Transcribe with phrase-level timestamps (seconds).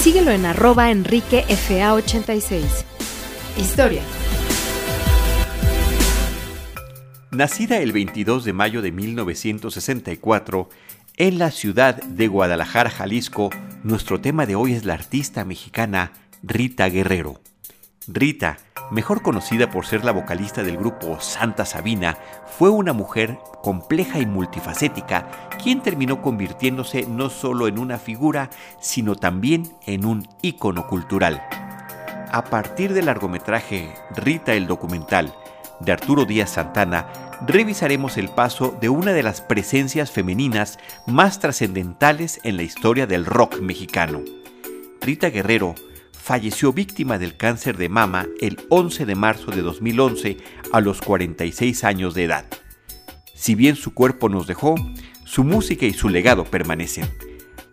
[0.00, 2.62] Síguelo en arroba enriquefa86.
[3.58, 4.00] Historia.
[7.30, 10.70] Nacida el 22 de mayo de 1964
[11.18, 13.50] en la ciudad de Guadalajara, Jalisco,
[13.84, 16.12] nuestro tema de hoy es la artista mexicana
[16.42, 17.38] Rita Guerrero.
[18.06, 18.56] Rita,
[18.90, 22.16] mejor conocida por ser la vocalista del grupo Santa Sabina,
[22.58, 25.28] fue una mujer compleja y multifacética,
[25.62, 28.48] quien terminó convirtiéndose no solo en una figura,
[28.80, 31.42] sino también en un ícono cultural.
[32.32, 35.34] A partir del largometraje Rita el documental
[35.80, 37.06] de Arturo Díaz Santana,
[37.46, 43.26] revisaremos el paso de una de las presencias femeninas más trascendentales en la historia del
[43.26, 44.20] rock mexicano.
[45.02, 45.74] Rita Guerrero
[46.20, 50.36] falleció víctima del cáncer de mama el 11 de marzo de 2011
[50.72, 52.44] a los 46 años de edad.
[53.34, 54.74] Si bien su cuerpo nos dejó,
[55.24, 57.06] su música y su legado permanecen.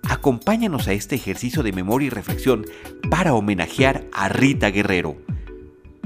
[0.10, 2.66] Acompáñanos a este ejercicio de memoria y reflexión
[3.12, 5.18] para homenajear a Rita Guerrero.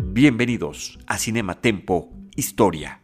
[0.02, 3.00] Bienvenidos a Cinema Tempo Historia.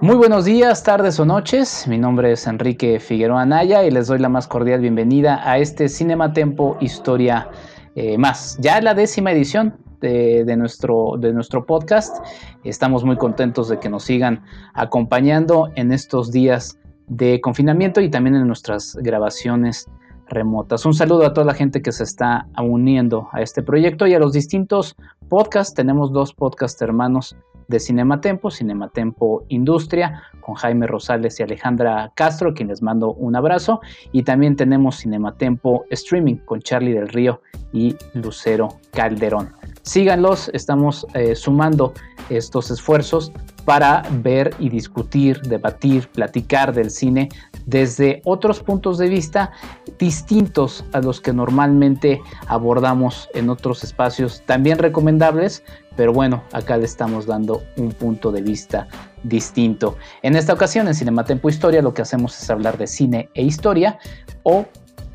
[0.00, 1.86] Muy buenos días, tardes o noches.
[1.88, 5.88] Mi nombre es Enrique Figueroa Anaya y les doy la más cordial bienvenida a este
[5.88, 7.48] Cinema Tempo Historia
[7.94, 8.58] eh, más.
[8.60, 12.24] Ya la décima edición de, nuestro, de nuestro podcast.
[12.62, 14.42] Estamos muy contentos de que nos sigan
[14.74, 19.88] acompañando en estos días de confinamiento y también en nuestras grabaciones
[20.28, 20.84] remotas.
[20.86, 24.18] Un saludo a toda la gente que se está uniendo a este proyecto y a
[24.18, 24.96] los distintos
[25.28, 25.74] podcasts.
[25.74, 27.36] Tenemos dos podcasts hermanos
[27.68, 33.80] de Cinematempo, Cinematempo Industria, con Jaime Rosales y Alejandra Castro, quien les mando un abrazo.
[34.12, 37.40] Y también tenemos Cinematempo Streaming con Charlie del Río
[37.72, 39.52] y Lucero Calderón.
[39.82, 41.92] Síganlos, estamos eh, sumando
[42.30, 43.32] estos esfuerzos
[43.64, 47.28] para ver y discutir, debatir, platicar del cine
[47.66, 49.52] desde otros puntos de vista
[49.98, 55.62] distintos a los que normalmente abordamos en otros espacios también recomendables,
[55.96, 58.88] pero bueno, acá le estamos dando un punto de vista
[59.22, 59.96] distinto.
[60.22, 63.98] En esta ocasión, en Cinematempo Historia, lo que hacemos es hablar de cine e historia
[64.42, 64.66] o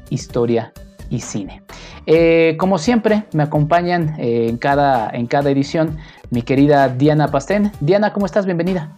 [0.10, 0.74] historia
[1.10, 1.62] y cine.
[2.06, 5.98] Eh, como siempre, me acompañan eh, en, cada, en cada edición
[6.30, 7.72] mi querida Diana Pastén.
[7.80, 8.46] Diana, ¿cómo estás?
[8.46, 8.98] Bienvenida.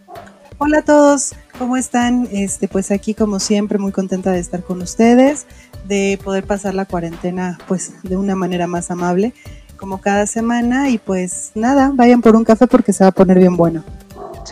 [0.58, 2.28] Hola a todos, ¿cómo están?
[2.32, 5.48] Este, pues aquí como siempre muy contenta de estar con ustedes,
[5.88, 9.34] de poder pasar la cuarentena pues de una manera más amable
[9.76, 13.40] como cada semana y pues nada, vayan por un café porque se va a poner
[13.40, 13.84] bien bueno.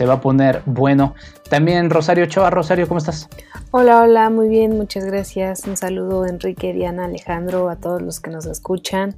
[0.00, 1.14] Se va a poner bueno.
[1.50, 3.28] También Rosario Choa, Rosario, ¿cómo estás?
[3.70, 5.66] Hola, hola, muy bien, muchas gracias.
[5.66, 9.14] Un saludo Enrique, Diana, Alejandro, a todos los que nos escuchan.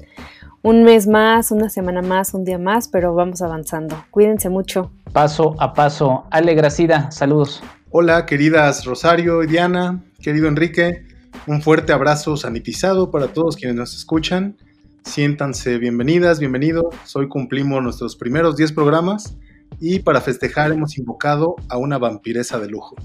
[0.60, 3.94] Un mes más, una semana más, un día más, pero vamos avanzando.
[4.10, 4.90] Cuídense mucho.
[5.12, 6.24] Paso a paso.
[6.32, 7.62] Ale Gracida, saludos.
[7.92, 11.06] Hola, queridas Rosario y Diana, querido Enrique.
[11.46, 14.56] Un fuerte abrazo sanitizado para todos quienes nos escuchan
[15.04, 16.94] Siéntanse bienvenidas, bienvenidos.
[17.14, 19.36] Hoy cumplimos nuestros primeros 10 programas
[19.80, 22.96] y para festejar hemos invocado a una vampiresa de lujo.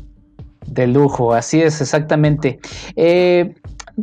[0.67, 2.59] De lujo, así es, exactamente.
[2.95, 3.55] Eh,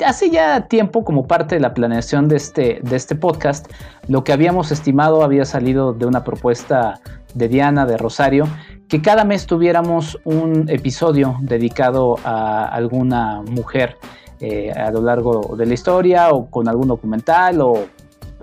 [0.05, 3.71] hace ya tiempo, como parte de la planeación de este, de este podcast,
[4.09, 7.01] lo que habíamos estimado había salido de una propuesta
[7.35, 8.49] de Diana, de Rosario,
[8.89, 13.97] que cada mes tuviéramos un episodio dedicado a alguna mujer
[14.41, 17.87] eh, a lo largo de la historia o con algún documental o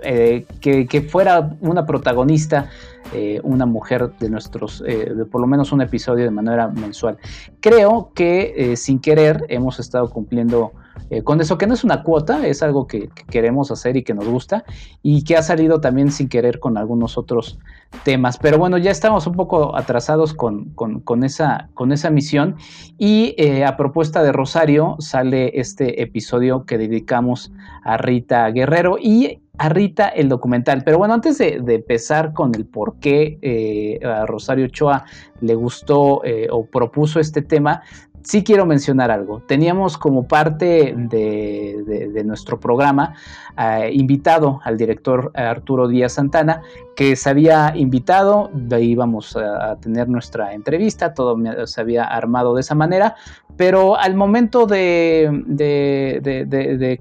[0.04, 2.70] eh, que, fuera una protagonista,
[3.12, 7.18] eh, una mujer de nuestros, de por lo menos un episodio de manera mensual.
[7.60, 10.72] Creo que sin querer hemos estado cumpliendo
[11.10, 14.14] eh, con eso, que no es una cuota, es algo que, queremos hacer y que
[14.14, 14.64] nos gusta
[15.02, 17.58] y que ha salido también sin querer con algunos otros
[18.04, 18.38] temas.
[18.38, 20.74] Pero bueno, ya estamos un poco atrasados con,
[21.22, 22.56] esa, con esa misión
[22.98, 27.52] y eh, a propuesta de Rosario sale este episodio que dedicamos
[27.84, 30.82] a Rita Guerrero y a Rita el documental.
[30.84, 35.04] Pero bueno, antes de, empezar con el por qué eh, a Rosario Ochoa
[35.40, 37.82] le gustó o propuso este tema,
[38.22, 39.40] sí quiero mencionar algo.
[39.40, 43.14] Teníamos como parte de, nuestro programa
[43.58, 46.62] eh, invitado al director Arturo Díaz Santana,
[46.94, 51.36] que se había invitado, de ahí íbamos a, tener nuestra entrevista, todo
[51.66, 53.16] se había armado de esa manera,
[53.56, 55.30] pero al momento de,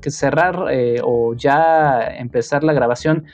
[0.07, 3.25] cerrar eh, o ya empezar la grabación,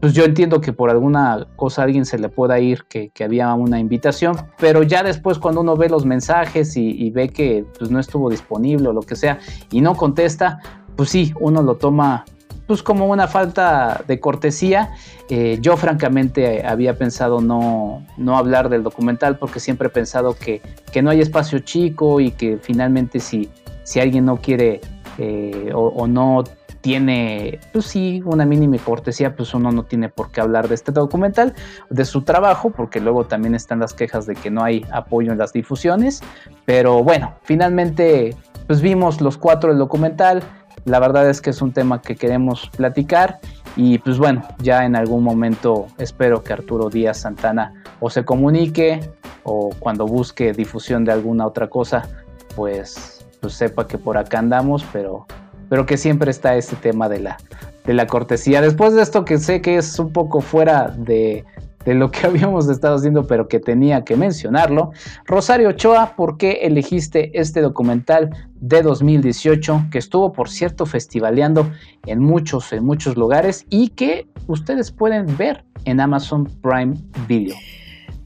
[0.00, 3.52] pues yo entiendo que por alguna cosa a alguien se le pueda ir que, había
[3.54, 8.00] una invitación, pero ya después cuando uno ve los mensajes y, ve que pues, no
[8.00, 9.38] estuvo disponible o lo que sea
[9.70, 10.58] y no contesta,
[10.96, 12.24] pues sí, uno lo toma
[12.66, 14.92] pues como una falta de cortesía.
[15.28, 20.62] Eh, yo francamente había pensado no, no, hablar del documental porque siempre he pensado que,
[20.92, 23.50] que, no hay espacio chico y que finalmente si,
[23.82, 24.80] si alguien no quiere
[25.18, 26.44] eh, o, o no
[26.80, 30.92] tiene, pues sí, una mínima cortesía, pues uno no tiene por qué hablar de este
[30.92, 31.54] documental,
[31.90, 35.38] de su trabajo, porque luego también están las quejas de que no hay apoyo en
[35.38, 36.22] las difusiones.
[36.64, 38.36] Pero bueno, finalmente,
[38.66, 40.42] pues vimos los cuatro del documental.
[40.84, 43.40] La verdad es que es un tema que queremos platicar
[43.76, 49.00] y pues bueno, ya en algún momento espero que Arturo Díaz Santana o se comunique
[49.42, 52.08] o cuando busque difusión de alguna otra cosa,
[52.56, 55.26] pues, pues sepa que por acá andamos, pero
[55.70, 57.38] pero que siempre está este tema de la,
[57.86, 58.60] de la cortesía.
[58.60, 61.44] Después de esto que sé que es un poco fuera de,
[61.86, 64.90] lo que habíamos estado haciendo, pero que tenía que mencionarlo.
[65.24, 71.70] Rosario Ochoa, ¿por qué elegiste este documental de 2018 que estuvo, por cierto, festivaleando
[72.04, 76.94] en muchos, en muchos lugares y que ustedes pueden ver en Amazon Prime
[77.28, 77.54] Video?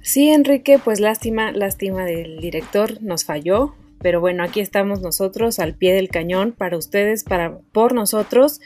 [0.00, 3.74] Sí, Enrique, pues lástima, lástima del director, nos falló,
[4.04, 8.60] pero bueno, aquí estamos nosotros al pie del cañón para ustedes, para por nosotros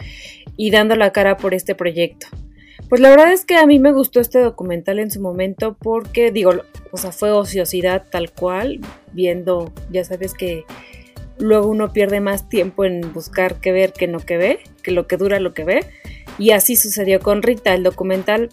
[0.57, 2.27] y dando la cara por este proyecto.
[2.89, 6.33] Pues la verdad es que a mí me gustó este documental en su momento porque
[6.33, 8.81] digo, o sea, fue ociosidad tal cual,
[9.13, 10.65] viendo, ya sabes que
[11.39, 15.07] luego uno pierde más tiempo en buscar qué ver que no que ve, que lo
[15.07, 15.87] que dura lo que ve.
[16.37, 17.75] Y así sucedió con Rita.
[17.75, 18.49] El documental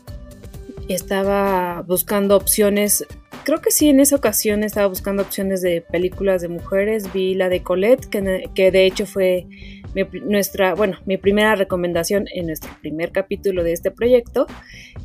[0.88, 3.08] estaba buscando opciones
[3.46, 7.48] creo que sí, en esa ocasión estaba buscando opciones de películas de mujeres, vi la
[7.48, 8.08] de Colette,
[8.54, 9.46] que, de hecho fue
[9.94, 14.48] mi, nuestra, bueno, mi primera recomendación en nuestro primer capítulo de este proyecto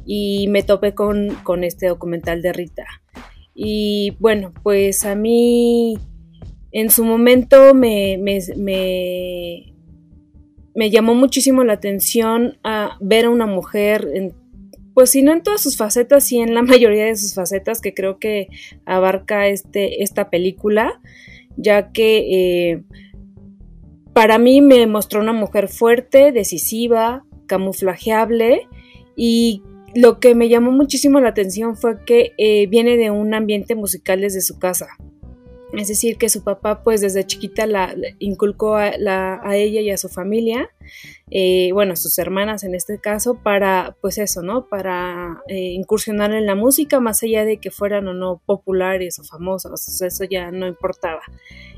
[0.04, 1.30] y me topé con,
[1.62, 2.86] este documental de Rita.
[3.54, 5.98] Y bueno, pues a mí
[6.72, 8.50] en su momento me, me,
[10.90, 12.58] llamó muchísimo la atención
[13.00, 14.39] ver a una mujer en
[14.94, 17.94] pues si no en todas sus facetas, sí en la mayoría de sus facetas que
[17.94, 18.48] creo que
[18.84, 21.00] abarca este, esta película,
[21.56, 22.82] ya que eh,
[24.12, 28.68] para mí me mostró una mujer fuerte, decisiva, camuflajeable
[29.16, 29.62] y
[29.94, 34.20] lo que me llamó muchísimo la atención fue que eh, viene de un ambiente musical
[34.20, 34.88] desde su casa.
[35.76, 40.08] Es decir, que su papá pues desde chiquita la, inculcó a, ella y a su
[40.08, 40.70] familia,
[41.30, 44.66] eh, bueno, a sus hermanas en este caso, para pues eso, ¿no?
[44.66, 49.24] Para eh, incursionar en la música, más allá de que fueran o no populares o
[49.24, 51.22] famosas, eso ya no importaba.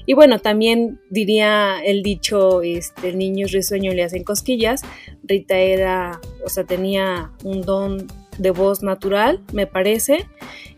[0.05, 4.83] Y bueno, también diría el dicho, este, el niño es risueño le hacen cosquillas,
[5.23, 10.27] Rita era, o sea, tenía un don de voz natural, me parece,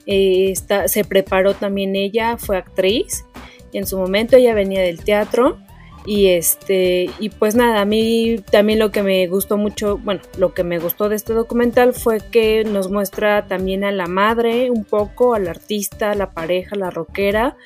[0.07, 0.55] eh,
[0.87, 3.25] se preparó también ella, fue actriz.
[3.73, 5.59] En su momento ella venía del teatro.
[6.07, 10.53] Y este, y pues nada, a mí también lo que me gustó mucho, bueno, lo
[10.53, 14.85] que me gustó de este documental fue que nos muestra también a la madre un
[14.85, 17.57] poco, al artista, a la pareja, a la rockera,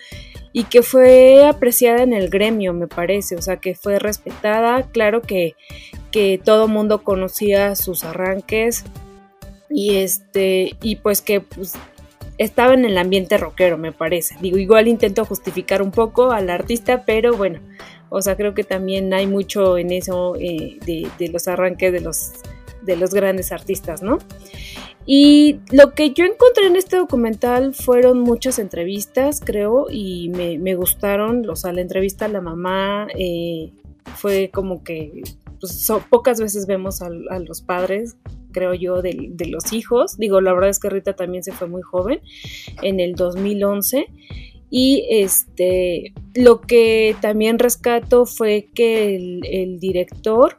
[0.52, 5.20] y que fue apreciada en el gremio, me parece, o sea, que fue respetada, claro
[5.20, 5.56] que,
[6.12, 8.84] que todo mundo conocía sus arranques,
[9.68, 11.74] y este, y pues que pues,
[12.38, 14.36] estaba en el ambiente rockero, me parece.
[14.40, 17.60] Digo, igual intento justificar un poco al artista, pero bueno,
[18.08, 22.32] o sea, creo que también hay mucho en eso eh, de, los arranques de los,
[22.82, 24.18] de los grandes artistas, ¿no?
[25.04, 31.48] Y lo que yo encontré en este documental fueron muchas entrevistas, creo, y me, gustaron.
[31.48, 33.72] O sea, la entrevista a la mamá eh,
[34.16, 35.22] fue como que
[35.60, 38.16] pues, pocas veces vemos a, los padres
[38.52, 40.16] creo yo, de, los hijos.
[40.18, 42.20] Digo, la verdad es que Rita también se fue muy joven,
[42.82, 44.06] en el 2011.
[44.70, 50.54] Y este, lo que también rescato fue que el director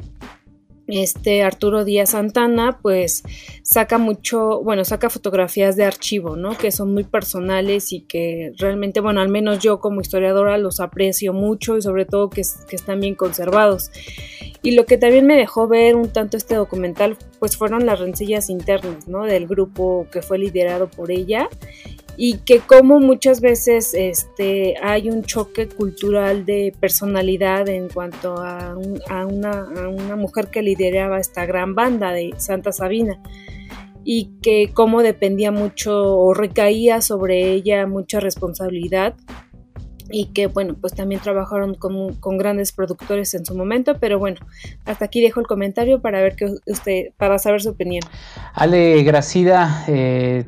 [0.92, 3.24] este Arturo Díaz Santana pues
[3.64, 6.58] saca mucho, bueno, saca fotografías de archivo, ¿no?
[6.58, 11.34] Que son muy personales y que realmente, bueno, al menos yo como historiadora los aprecio
[11.34, 13.92] mucho y sobre todo que, que están bien conservados.
[14.62, 18.50] Y lo que también me dejó ver un tanto este documental pues fueron las rencillas
[18.50, 19.24] internas, ¿no?
[19.24, 21.48] Del grupo que fue liderado por ella
[22.22, 28.76] y que como muchas veces este, hay un choque cultural de personalidad en cuanto a,
[29.10, 33.22] a, una, a una mujer que lideraba esta gran banda de Santa Sabina
[34.04, 39.16] y que cómo dependía mucho o recaía sobre ella mucha responsabilidad
[40.12, 44.40] y que bueno, pues también trabajaron con, con, grandes productores en su momento, pero bueno,
[44.84, 48.04] hasta aquí dejo el comentario para ver que usted, para saber su opinión.
[48.56, 50.44] Ale Gracida, eh,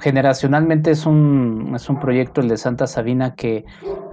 [0.00, 3.64] generacionalmente es un, es un proyecto el de Santa Sabina que,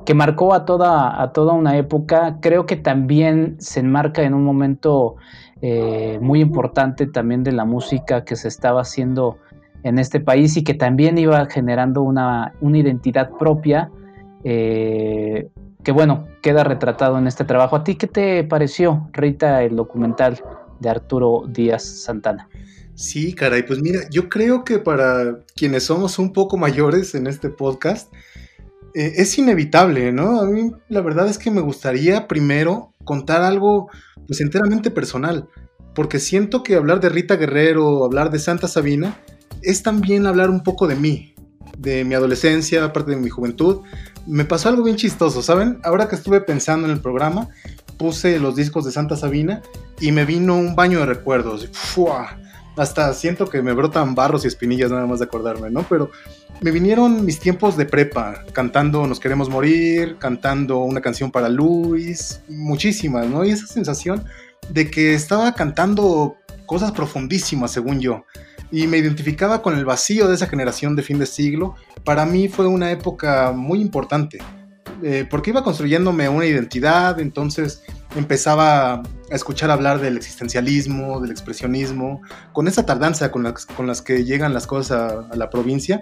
[0.05, 4.43] que marcó a toda, a toda una época, creo que también se enmarca en un
[4.43, 5.15] momento
[5.61, 9.37] eh, muy importante también de la música que se estaba haciendo
[9.83, 13.89] en este país y que también iba generando una, una identidad propia
[14.43, 15.49] eh,
[15.83, 17.75] que bueno, queda retratado en este trabajo.
[17.75, 20.39] ¿A ti qué te pareció, Rita, el documental
[20.79, 22.47] de Arturo Díaz Santana?
[23.01, 27.49] Sí, caray, pues mira, yo creo que para quienes somos un poco mayores en este
[27.49, 28.13] podcast,
[28.93, 30.39] eh, es inevitable, ¿no?
[30.39, 33.89] A mí la verdad es que me gustaría primero contar algo
[34.27, 35.49] pues enteramente personal,
[35.95, 39.17] porque siento que hablar de Rita Guerrero, hablar de Santa Sabina,
[39.63, 41.33] es también hablar un poco de mí,
[41.79, 43.81] de mi adolescencia, parte de mi juventud.
[44.27, 45.79] Me pasó algo bien chistoso, ¿saben?
[45.83, 47.49] Ahora que estuve pensando en el programa,
[47.97, 49.63] puse los discos de Santa Sabina
[49.99, 51.67] y me vino un baño de recuerdos.
[52.81, 55.85] Hasta siento que me brotan barros y espinillas nada más de acordarme, ¿no?
[55.87, 56.09] Pero
[56.61, 62.41] me vinieron mis tiempos de prepa, cantando Nos queremos morir, cantando una canción para Luis,
[62.49, 63.45] muchísimas, ¿no?
[63.45, 64.25] Y esa sensación
[64.69, 68.25] de que estaba cantando cosas profundísimas, según yo
[68.71, 72.47] y me identificaba con el vacío de esa generación de fin de siglo, para mí
[72.47, 74.39] fue una época muy importante,
[75.03, 77.83] eh, porque iba construyéndome una identidad, entonces
[78.15, 82.21] empezaba a escuchar hablar del existencialismo, del expresionismo,
[82.53, 86.01] con esa tardanza con con las que llegan las cosas a, a, la provincia,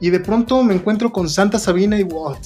[0.00, 2.38] y de pronto me encuentro con Santa Sabina y what,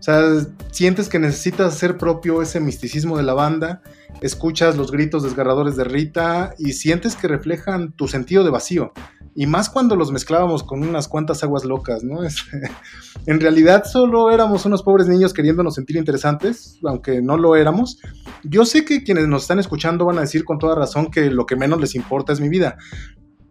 [0.00, 0.22] o sea,
[0.70, 3.82] sientes que necesitas hacer propio ese misticismo de la banda,
[4.22, 8.94] escuchas los gritos desgarradores de Rita y sientes que reflejan tu sentido de vacío.
[9.34, 12.20] Y más cuando los mezclábamos con unas cuantas aguas locas, ¿no?
[13.26, 17.98] en realidad solo éramos unos pobres niños queriéndonos sentir interesantes, aunque no lo éramos.
[18.42, 21.46] Yo sé que quienes nos están escuchando van a decir con toda razón que lo
[21.46, 22.76] que menos les importa es mi vida,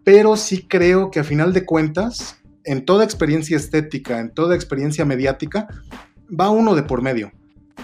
[0.04, 5.06] pero sí creo que a final de cuentas, en toda experiencia estética, en toda experiencia
[5.06, 5.68] mediática,
[6.30, 7.32] va uno de por medio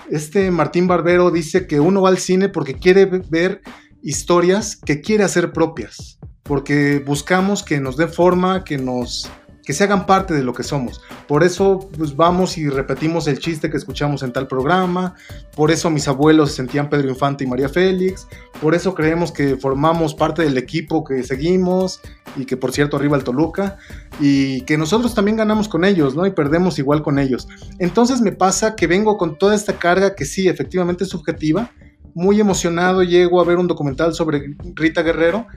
[0.09, 3.61] este Martín Barbero dice que uno va al cine porque quiere ver
[4.01, 9.29] historias que quiere hacer propias, porque buscamos que nos dé forma, que nos
[9.65, 11.01] que se hagan parte de lo que somos.
[11.27, 15.15] Por eso pues, vamos y repetimos el chiste que escuchamos en tal programa,
[15.55, 18.27] por eso mis abuelos se sentían Pedro Infante y María Félix,
[18.61, 21.99] por eso creemos que formamos parte del equipo que seguimos
[22.37, 23.77] y que por cierto arriba el Toluca
[24.19, 26.27] y que nosotros también ganamos con ellos, ¿no?
[26.27, 27.47] Y perdemos igual con ellos.
[27.79, 31.71] Entonces me pasa que vengo con toda esta carga que sí, efectivamente es subjetiva,
[32.13, 35.47] muy emocionado llego a ver un documental sobre Rita Guerrero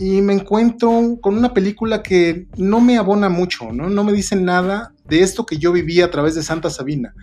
[0.00, 3.90] y me encuentro con una película que no me abona mucho, ¿no?
[3.90, 7.14] No me dice nada de esto que yo viví a través de Santa Sabina.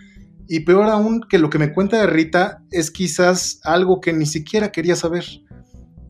[0.46, 4.26] Y peor aún que lo que me cuenta de Rita es quizás algo que ni
[4.26, 5.24] siquiera quería saber.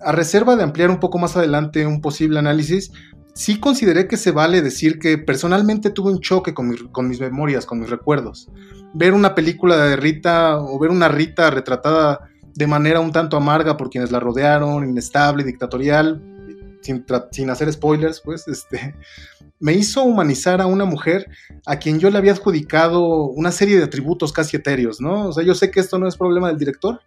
[0.00, 2.92] A reserva de ampliar un poco más adelante un posible análisis,
[3.34, 7.64] sí consideré que se vale decir que personalmente tuve un choque con, con mis memorias,
[7.64, 8.50] con mis recuerdos.
[8.92, 13.78] Ver una película de Rita o ver una Rita retratada de manera un tanto amarga
[13.78, 16.22] por quienes la rodearon, inestable, dictatorial,
[16.80, 18.94] sin, hacer spoilers, pues, este,
[19.60, 21.26] me hizo humanizar a una mujer
[21.66, 25.28] a quien yo le había adjudicado una serie de atributos casi etéreos, ¿no?
[25.28, 27.00] O sea, yo sé que esto no es problema del director,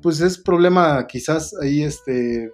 [0.00, 2.50] pues es problema quizás ahí, este,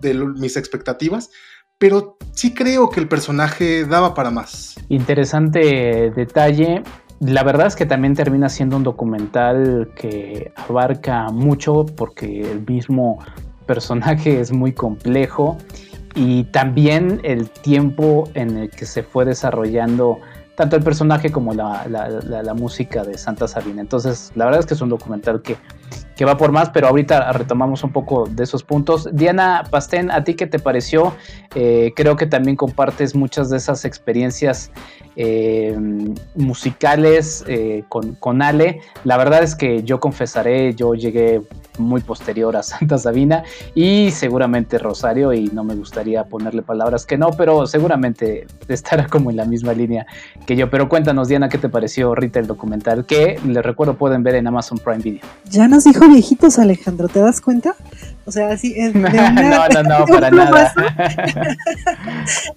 [0.00, 1.30] de mis expectativas,
[1.78, 4.74] pero sí creo que el personaje daba para más.
[4.88, 6.82] Interesante detalle.
[7.20, 13.18] La verdad es que también termina siendo un documental que abarca mucho porque el mismo
[13.66, 15.56] personaje es muy complejo
[16.14, 20.20] y también el tiempo en el que se fue desarrollando
[20.60, 23.80] tanto el personaje como la, la, música de Santa Sabina.
[23.80, 25.56] Entonces, la verdad es que es un documental que,
[26.16, 29.08] que, va por más, pero ahorita retomamos un poco de esos puntos.
[29.10, 31.14] Diana Pastén, ¿a ti qué te pareció?
[31.54, 34.70] Eh, creo que también compartes muchas de esas experiencias
[35.16, 35.76] eh,
[36.34, 38.80] musicales eh, con, con Ale.
[39.04, 41.42] La verdad es que yo confesaré, yo llegué
[41.78, 43.42] muy posterior a Santa Sabina
[43.74, 49.30] y seguramente Rosario, y no me gustaría ponerle palabras que no, pero seguramente estará como
[49.30, 50.06] en la misma línea
[50.46, 50.70] que yo.
[50.70, 53.06] Pero cuéntanos, Diana, ¿qué te pareció Rita el documental?
[53.06, 55.22] Que les recuerdo pueden ver en Amazon Prime Video.
[55.48, 57.74] Ya nos dijo viejitos, Alejandro, ¿te das cuenta?
[58.24, 58.94] O sea, así es.
[58.94, 60.72] no, no, no, para nada.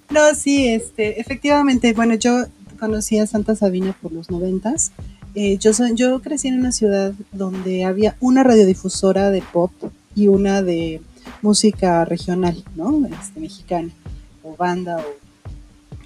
[0.09, 2.45] no, sí, este, efectivamente, bueno, yo
[2.79, 4.91] conocí a Santa Sabina por los noventas.
[5.35, 9.71] Eh, yo, soy, yo crecí en una ciudad donde había una radiodifusora de pop
[10.15, 11.01] y una de
[11.41, 13.07] música regional, ¿no?
[13.07, 13.89] Este, mexicana,
[14.43, 15.22] o banda, o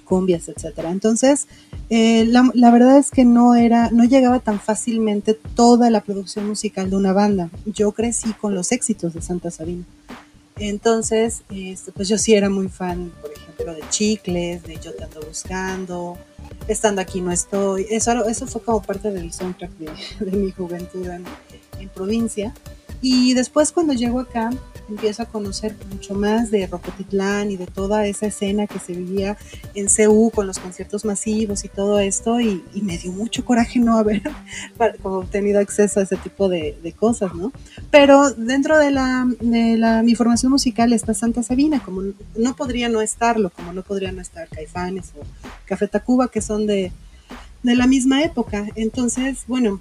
[0.08, 0.90] cumbias, etcétera.
[0.90, 1.46] Entonces,
[1.90, 6.48] eh, la, la, verdad es que no era, no llegaba tan fácilmente toda la producción
[6.48, 7.50] musical de una banda.
[7.66, 9.84] Yo crecí con los éxitos de Santa Sabina.
[10.56, 15.04] Entonces, este, pues yo sí era muy fan, por ejemplo, de Chicles, de Yo te
[15.04, 16.18] ando buscando,
[16.66, 17.86] Estando aquí no estoy.
[17.88, 19.90] Eso, eso fue como parte del soundtrack de,
[20.24, 21.24] de mi juventud en,
[21.78, 22.52] en provincia.
[23.00, 24.50] Y después cuando llego acá,
[24.88, 29.36] empiezo a conocer mucho más de Rocotitlán y de toda esa escena que se vivía
[29.74, 33.98] en CU con los conciertos masivos y todo esto, y, me dio mucho coraje no
[33.98, 34.22] haber
[35.02, 37.52] como tenido acceso a ese tipo de, de, cosas, ¿no?
[37.90, 42.02] Pero dentro de, la, de la, mi formación musical está Santa Sabina, como
[42.36, 45.22] no podría no estarlo, como no podría no estar Caifanes o
[45.66, 46.92] Café Tacuba, que son de,
[47.62, 48.66] de la misma época.
[48.74, 49.80] Entonces, bueno,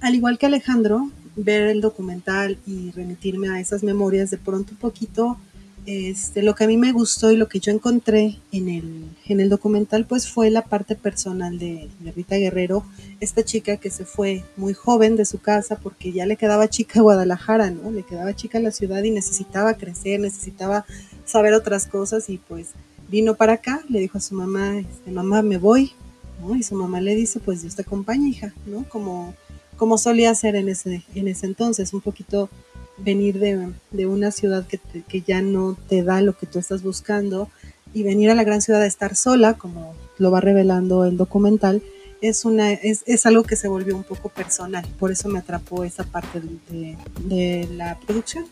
[0.00, 1.10] al igual que Alejandro,
[1.44, 5.38] ver el documental y remitirme a esas memorias, de pronto un poquito,
[5.86, 9.40] este, lo que a mí me gustó y lo que yo encontré en el, en
[9.40, 12.84] el documental, pues fue la parte personal de, de, Rita Guerrero,
[13.18, 17.00] esta chica que se fue muy joven de su casa porque ya le quedaba chica
[17.00, 17.90] a Guadalajara, ¿no?
[17.90, 20.84] Le quedaba chica a la ciudad y necesitaba crecer, necesitaba
[21.24, 22.68] saber otras cosas y pues
[23.10, 25.92] vino para acá, le dijo a su mamá, este, mamá, me voy,
[26.40, 26.54] ¿no?
[26.56, 28.84] Y su mamá le dice, pues Dios te acompaña, hija, ¿no?
[28.88, 29.34] Como
[29.80, 32.50] como solía ser en ese, en ese entonces, un poquito
[32.98, 36.58] venir de, de una ciudad que, te, que, ya no te da lo que tú
[36.58, 37.48] estás buscando
[37.94, 41.82] y venir a la gran ciudad a estar sola, como lo va revelando el documental,
[42.20, 45.82] es, una, es, es algo que se volvió un poco personal, por eso me atrapó
[45.82, 48.44] esa parte de, de la producción.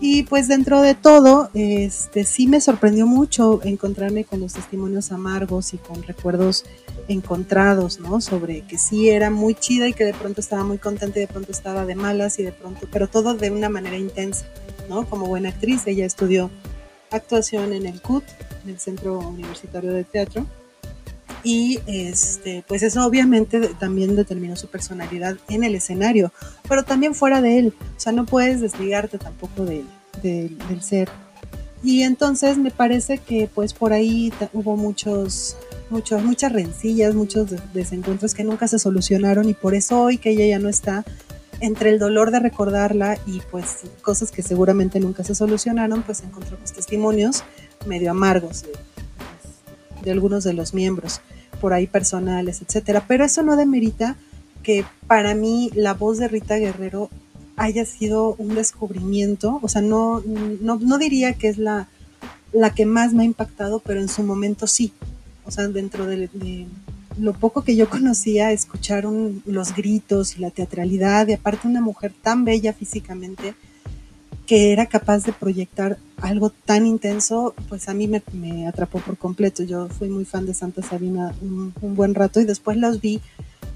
[0.00, 5.74] Y pues dentro de todo, este, sí me sorprendió mucho encontrarme con los testimonios amargos
[5.74, 6.64] y con recuerdos
[7.08, 8.20] encontrados, ¿no?
[8.20, 11.28] Sobre que sí era muy chida y que de pronto estaba muy contenta y de
[11.28, 14.46] pronto estaba de malas y de pronto, pero todo de una manera intensa,
[14.88, 15.08] ¿no?
[15.08, 16.50] Como buena actriz, ella estudió
[17.10, 18.24] actuación en el CUT,
[18.64, 20.46] en el Centro Universitario de Teatro,
[21.44, 26.32] y este, pues eso obviamente también determinó su personalidad en el escenario,
[26.68, 29.84] pero también fuera de él, o sea, no puedes desligarte tampoco de,
[30.22, 31.08] de, del ser.
[31.82, 35.56] Y entonces me parece que pues por ahí hubo muchos,
[35.90, 40.46] muchos, muchas rencillas, muchos desencuentros que nunca se solucionaron y por eso hoy que ella
[40.46, 41.04] ya no está,
[41.60, 46.72] entre el dolor de recordarla y pues cosas que seguramente nunca se solucionaron, pues encontramos
[46.72, 47.44] testimonios
[47.86, 48.72] medio amargos de,
[50.02, 51.20] de algunos de los miembros,
[51.60, 53.04] por ahí personales, etcétera.
[53.06, 54.16] Pero eso no demerita
[54.62, 57.10] que para mí la voz de Rita Guerrero
[57.56, 60.22] haya sido un descubrimiento, o sea, no,
[60.60, 61.88] no, no diría que es la,
[62.52, 64.92] la, que más me ha impactado, pero en su momento sí.
[65.44, 66.66] O sea, dentro de, de
[67.18, 72.12] lo poco que yo conocía, escucharon los gritos y la teatralidad, y aparte una mujer
[72.22, 73.54] tan bella físicamente,
[74.48, 79.62] que era capaz de proyectar algo tan intenso, pues a mí me, atrapó por completo.
[79.62, 83.20] Yo fui muy fan de Santa Sabina un, un buen rato y después los vi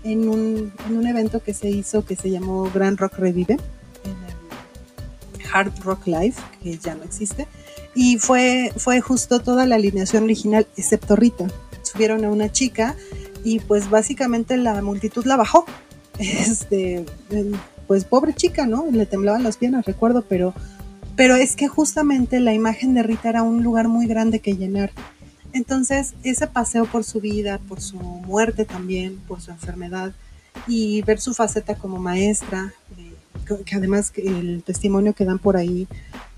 [0.02, 3.58] en un, en un, evento que se hizo que se llamó Grand Rock Revive,
[4.04, 7.46] en el Hard Rock Live, que ya no existe,
[7.94, 11.48] y fue, fue justo toda la alineación original, excepto Rita.
[11.82, 12.96] Subieron a una chica
[13.44, 15.66] y pues básicamente la multitud la bajó.
[16.18, 17.04] Este,
[17.92, 18.86] pues pobre chica, ¿no?
[18.90, 20.54] Le temblaban las piernas, recuerdo, pero,
[21.14, 24.92] pero es que justamente la imagen de Rita era un lugar muy grande que llenar.
[25.52, 30.14] Entonces, ese paseo por su vida, por su muerte también, por su enfermedad,
[30.66, 35.86] y ver su faceta como maestra, eh, que además el testimonio que dan por ahí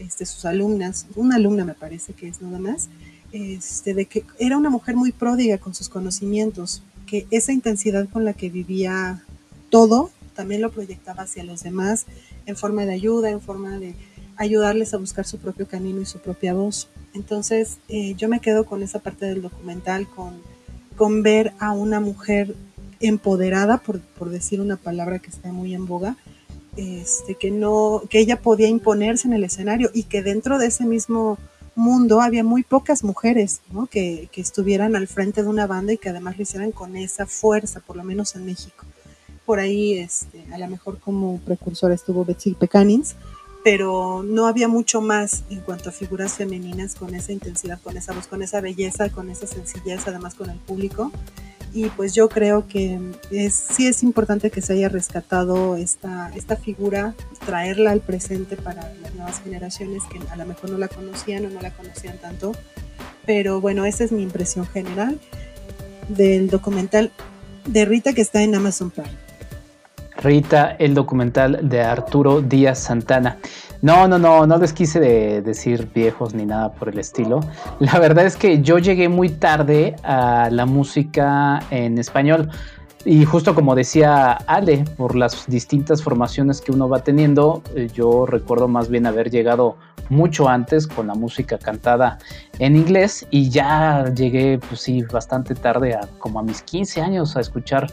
[0.01, 2.89] este, sus alumnas, una alumna me parece que es nada más,
[3.31, 8.25] este, de que era una mujer muy pródiga con sus conocimientos, que esa intensidad con
[8.25, 9.23] la que vivía
[9.71, 12.07] todo también lo proyectaba hacia los demás
[12.47, 13.95] en forma de ayuda, en forma de
[14.37, 16.89] ayudarles a buscar su propio camino y su propia voz.
[17.15, 20.35] Entonces eh, yo me quedo con esa parte del documental, con,
[20.97, 22.55] con ver a una mujer
[23.01, 26.17] empoderada, por, por, decir una palabra que está muy en boga,
[26.77, 30.85] este, que, no, que ella podía imponerse en el escenario y que dentro de ese
[30.85, 31.39] mismo
[31.77, 33.87] mundo había muy pocas mujeres ¿no?
[33.87, 37.27] que, que estuvieran al frente de una banda y que además lo hicieran con esa
[37.27, 38.85] fuerza, por lo menos en México
[39.45, 43.17] por ahí, este, a lo mejor como precursora estuvo Betsy Pecanins,
[43.63, 48.13] pero no había mucho más en cuanto a figuras femeninas con esa intensidad, con esa
[48.13, 51.11] voz, con esa belleza, con esa sencillez, además con el público.
[51.73, 53.01] Y pues yo creo que
[53.33, 57.15] es, sí es importante que se haya rescatado esta, esta figura,
[57.47, 61.51] traerla al presente para las nuevas generaciones que a lo mejor no la conocían o
[61.51, 62.53] no la conocían tanto.
[63.27, 65.19] Pero bueno, esa es mi impresión general.
[66.09, 67.11] del documental
[67.67, 69.24] de Rita que está en Amazon Prime.
[70.23, 73.39] Rita, el documental de Arturo Díaz Santana.
[73.83, 74.99] No, no, no, no les quise
[75.43, 77.41] decir viejos ni nada por el estilo.
[77.81, 82.49] La verdad es que yo llegué muy tarde a la música en español.
[83.05, 88.25] Y justo como decía Ale, por las distintas formaciones que uno va teniendo, eh, yo
[88.25, 89.77] recuerdo más bien haber llegado
[90.09, 92.19] mucho antes con la música cantada
[92.59, 97.41] en inglés y ya llegué, pues sí, bastante tarde, como a mis 15 años, a
[97.41, 97.89] escuchar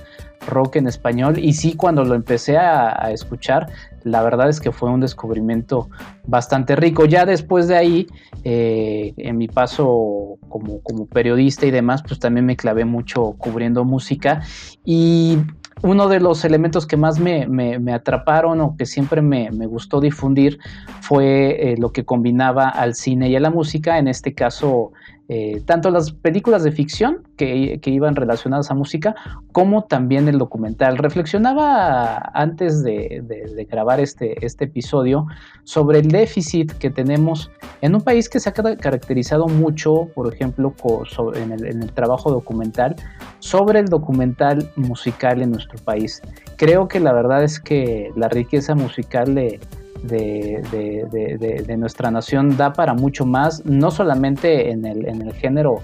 [0.47, 1.38] rock en español.
[1.39, 3.67] Y sí, cuando lo empecé a, escuchar,
[4.04, 5.89] la verdad es que fue un descubrimiento
[6.25, 7.06] bastante rico.
[7.06, 8.08] Ya después de ahí,
[8.43, 13.84] eh, en mi paso como, como periodista y demás, pues también me clavé mucho cubriendo
[13.84, 14.41] música.
[14.86, 15.38] Y
[15.84, 17.47] uno de los elementos que más me,
[17.93, 20.60] atraparon o que siempre me, gustó difundir
[21.01, 24.91] fue eh, lo que combinaba al cine y a la música, en este caso
[25.33, 29.15] eh, tanto las películas de ficción que, iban relacionadas a música,
[29.53, 30.97] como también el documental.
[30.97, 33.23] Reflexionaba antes de,
[33.71, 35.27] grabar este, este, episodio
[35.63, 40.75] sobre el déficit que tenemos en un país que se ha caracterizado mucho, por ejemplo,
[41.33, 42.97] en, el, en el trabajo documental,
[43.39, 46.21] sobre el documental musical en nuestro país.
[46.57, 49.61] Creo que la verdad es que la riqueza musical de
[50.03, 55.79] de, nuestra nación da para mucho más, no solamente en el, en el género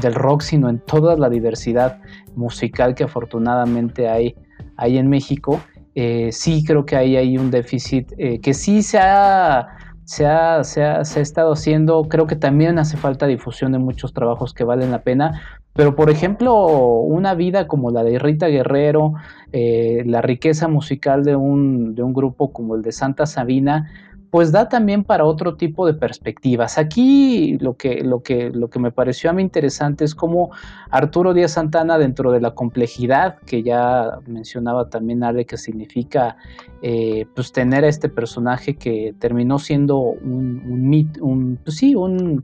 [0.00, 2.00] del rock, sino en toda la diversidad
[2.34, 4.34] musical que afortunadamente hay,
[4.76, 5.60] hay en México.
[5.94, 9.68] Eh, sí creo que ahí hay un déficit eh, que sí se ha,
[10.04, 13.78] se, ha, se, ha, se ha estado haciendo, creo que también hace falta difusión de
[13.78, 15.42] muchos trabajos que valen la pena,
[15.74, 19.14] pero, por ejemplo, una vida como la de Rita Guerrero,
[19.52, 23.90] eh, la riqueza musical de un, de un grupo como el de Santa Sabina,
[24.32, 26.78] pues da también para otro tipo de perspectivas.
[26.78, 30.50] Aquí lo que, lo que, lo que me pareció a mí interesante es cómo
[30.90, 36.38] Arturo Díaz Santana, dentro de la complejidad que ya mencionaba también Ale, que significa
[36.80, 42.42] eh, pues tener a este personaje que terminó siendo un, un, un pues sí, un,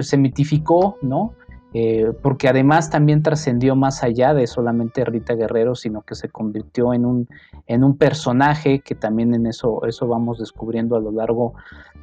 [0.00, 1.34] se mitificó, ¿no?
[1.74, 6.92] Eh, porque además también trascendió más allá de solamente Rita Guerrero, sino que se convirtió
[6.92, 7.28] en un,
[7.66, 11.54] en un personaje que también en eso, eso vamos descubriendo a lo largo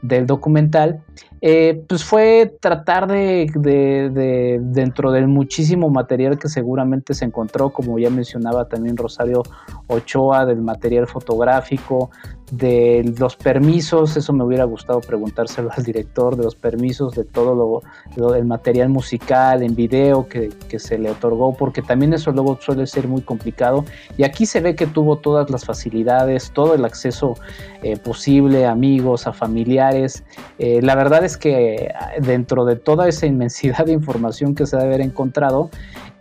[0.02, 1.02] del documental,
[1.42, 8.00] eh, pues fue tratar de, de, dentro del muchísimo material que seguramente se encontró, como
[8.00, 9.44] ya mencionaba también Rosario
[9.88, 12.12] Ochoa, del material fotográfico,
[12.52, 17.82] de los permisos, eso me hubiera gustado preguntárselo al director, de los permisos de todo
[18.16, 22.88] lo, el material musical en video que, se le otorgó, porque también eso luego suele
[22.88, 23.86] ser muy complicado.
[24.18, 27.36] Y aquí se ve que tuvo todas las facilidades, todo el acceso
[27.84, 30.24] eh, posible amigos, a familiares.
[30.58, 34.90] Eh, la verdad es que dentro de toda esa inmensidad de información que se debe
[34.90, 35.70] haber encontrado,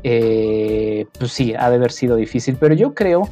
[0.02, 3.28] eh, pues sí, ha de haber sido difícil, pero yo creo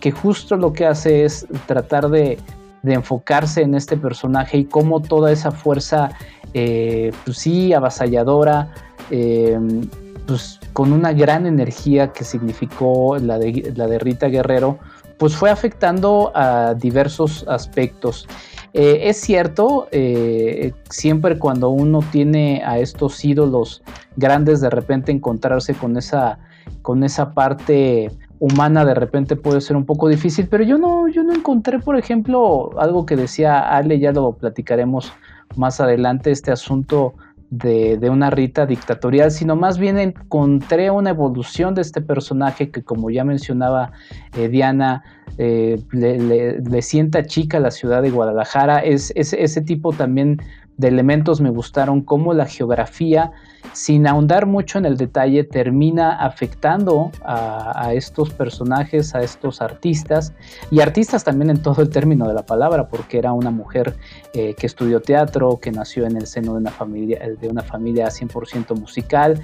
[0.00, 2.38] que justo lo que hace es tratar de,
[2.82, 6.10] enfocarse en este personaje y cómo toda esa fuerza,
[6.54, 8.72] eh, pues sí, avasalladora,
[9.10, 9.86] em,
[10.26, 14.78] pues con una gran energía que significó la de, la de Rita Guerrero,
[15.18, 18.26] pues fue afectando a diversos aspectos.
[18.72, 23.82] Eh, es cierto, eh, siempre cuando uno tiene a estos ídolos
[24.16, 26.38] grandes, de repente encontrarse con esa,
[26.80, 31.22] con esa parte humana de repente puede ser un poco difícil, pero yo no, yo
[31.22, 35.12] no encontré, por ejemplo, algo que decía Ale, ya lo platicaremos
[35.56, 37.14] más adelante, este asunto
[37.50, 43.10] de, una Rita dictatorial, sino más bien encontré una evolución de este personaje que, como
[43.10, 43.92] ya mencionaba
[44.36, 45.02] eh, Diana,
[45.36, 48.78] eh, le, sienta chica a la ciudad de Guadalajara.
[48.78, 50.40] Es, ese tipo también
[50.80, 53.32] de elementos me gustaron, como la geografía
[53.74, 60.32] sin ahondar mucho en el detalle, termina afectando a, estos personajes, a estos artistas,
[60.70, 63.94] y artistas también en todo el término de la palabra, porque era una mujer
[64.32, 68.06] eh, que estudió teatro, que nació en el seno de una familia, de una familia
[68.06, 69.40] 100% musical.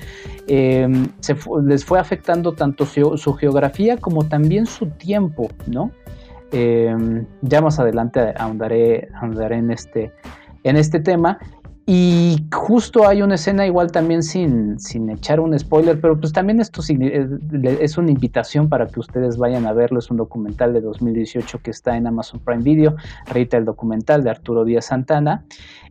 [0.47, 1.09] Em,
[1.65, 5.91] les fue afectando tanto su, geografía como también su tiempo, ¿no?
[6.53, 10.13] Em, ya más adelante ahondaré, ahondaré en, este,
[10.67, 11.39] en este tema.
[11.89, 16.59] Y justo hay una escena igual también sin, sin echar un spoiler, pero pues también
[16.59, 20.01] esto eh, es una invitación para que ustedes vayan a verlo.
[20.01, 22.97] Es un documental de 2018 que está en Amazon Prime Video,
[23.33, 25.45] reita el documental de Arturo Díaz Santana.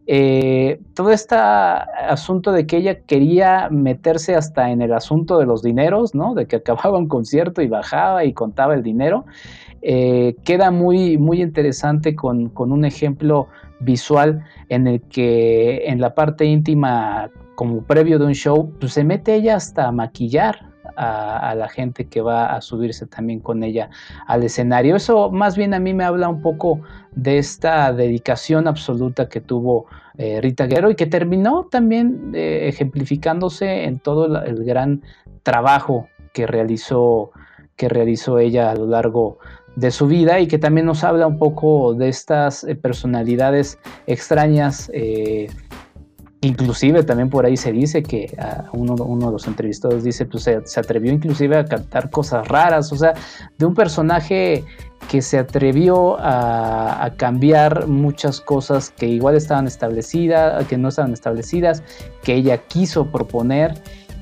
[0.05, 5.63] Eh, todo este asunto de que ella quería meterse hasta en el asunto de los
[5.63, 6.35] dineros, ¿no?
[6.35, 9.25] De que acababa un concierto y bajaba y contaba el dinero.
[9.81, 13.47] Eh, queda muy, muy interesante con, con un ejemplo
[13.79, 19.03] visual en el que en la parte íntima, como previo de un show, pues se
[19.03, 23.89] mete ella hasta a maquillar a, la gente que va a subirse también con ella
[24.27, 24.95] al escenario.
[24.95, 29.87] Eso más bien a mí me habla un poco de esta dedicación absoluta que tuvo
[30.17, 35.01] eh, Rita Guerrero y que terminó también eh, ejemplificándose en todo el, gran
[35.43, 37.31] trabajo que realizó,
[37.75, 39.39] que realizó ella a lo largo
[39.75, 44.89] de su vida y que también nos habla un poco de estas eh, personalidades extrañas
[46.45, 50.79] Inclusive también por ahí se dice que ah, uno, de los entrevistados dice, pues se,
[50.79, 53.15] atrevió inclusive a cantar cosas raras, o sea,
[53.57, 54.63] de un personaje
[55.09, 61.81] que se atrevió a, cambiar muchas cosas que igual estaban establecidas, que no estaban establecidas,
[62.23, 63.73] que ella quiso proponer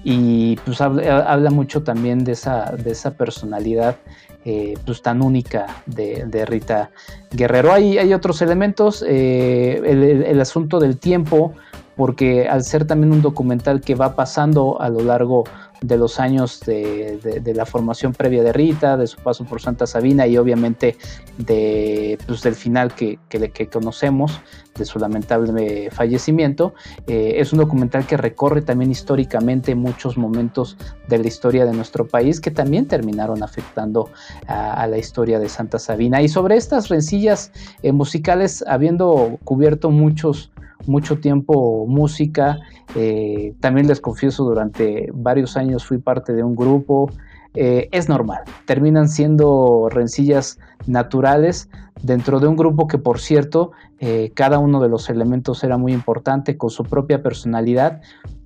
[0.05, 3.97] y pues habla, mucho también de esa, de esa personalidad
[4.45, 6.91] eh, pues tan única de, Rita
[7.31, 7.71] Guerrero.
[7.71, 9.81] Hay, hay otros elementos, eh,
[10.27, 11.53] el, asunto del tiempo,
[11.95, 15.45] porque al ser también un documental que va pasando a lo largo
[15.83, 20.25] de los años de, la formación previa de Rita, de su paso por Santa Sabina
[20.25, 20.97] y obviamente
[21.37, 24.39] de, pues, del final que, que, conocemos,
[24.75, 26.73] de su lamentable fallecimiento.
[27.05, 32.07] Eh, es un documental que recorre también históricamente muchos momentos de la historia de nuestro
[32.07, 34.09] país que también terminaron afectando
[34.47, 36.21] a, la historia de Santa Sabina.
[36.21, 40.52] Y sobre estas rencillas eh, musicales, habiendo cubierto muchos
[40.85, 42.59] mucho tiempo música.
[42.95, 47.09] Eh, también les confieso, durante varios años fui parte de un grupo.
[47.55, 50.57] Eh, es normal, terminan siendo rencillas
[50.87, 51.69] naturales
[52.01, 55.93] dentro de un grupo que, por cierto, eh, cada uno de los elementos era muy
[55.93, 58.01] importante con su propia personalidad,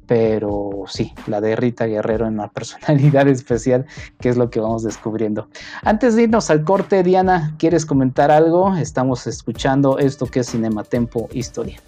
[0.07, 3.85] pero sí, la de Rita Guerrero en una personalidad especial,
[4.19, 5.47] que es lo que vamos descubriendo.
[5.83, 8.75] Antes de irnos al corte, Diana, ¿quieres comentar algo?
[8.75, 11.79] Estamos escuchando esto que es Cinema Tempo Historia.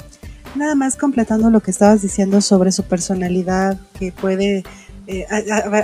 [0.55, 4.63] Nada más completando lo que estabas diciendo sobre su personalidad, que puede
[5.05, 5.25] eh,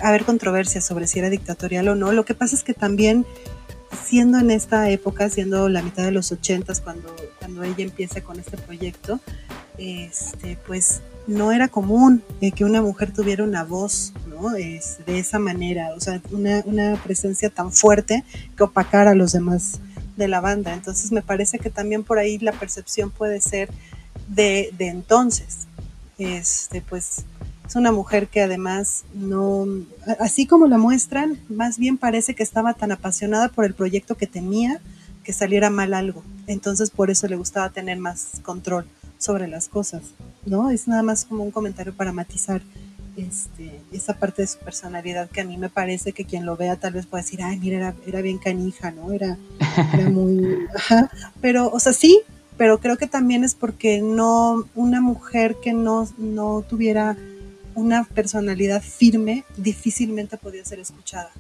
[0.04, 2.12] haber controversia sobre si era dictatorial o no.
[2.12, 3.26] Lo que pasa es que también,
[4.06, 8.40] siendo en esta época, siendo la mitad de los ochentas, cuando, cuando ella empieza con
[8.40, 9.20] este proyecto,
[9.78, 14.50] este, pues no era común eh, que una mujer tuviera una voz ¿no?
[14.52, 18.24] de esa manera, o sea, una, una presencia tan fuerte
[18.58, 19.80] que opacara a los demás
[20.18, 20.74] de la banda.
[20.74, 23.70] Entonces me parece que también por ahí la percepción puede ser
[24.28, 25.68] de, entonces.
[26.18, 27.26] Este, pues
[27.68, 29.66] es una mujer que además no,
[30.20, 34.28] así como la muestran, más bien parece que estaba tan apasionada por el proyecto que
[34.28, 34.80] tenía
[35.26, 36.24] que saliera mal algo.
[36.48, 38.86] Entonces por eso le gustaba tener más control
[39.18, 40.04] sobre las cosas,
[40.46, 40.70] ¿no?
[40.70, 42.62] Es nada más como un comentario para matizar
[43.18, 46.76] este, esa parte de su personalidad que a mí me parece que quien lo vea
[46.76, 49.12] tal vez pueda decir, ay, mira, era, era bien canija, ¿no?
[49.12, 49.38] Era,
[49.94, 50.68] era muy...
[51.42, 52.22] Pero, o sea, sí,
[52.58, 57.18] pero creo que también es porque no, una mujer que no, no tuviera
[57.76, 61.32] una personalidad firme difícilmente podía ser escuchada.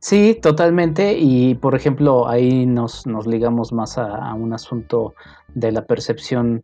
[0.00, 1.18] Sí, totalmente.
[1.18, 5.14] Y por ejemplo, ahí nos, nos ligamos más a, un asunto
[5.54, 6.62] de la percepción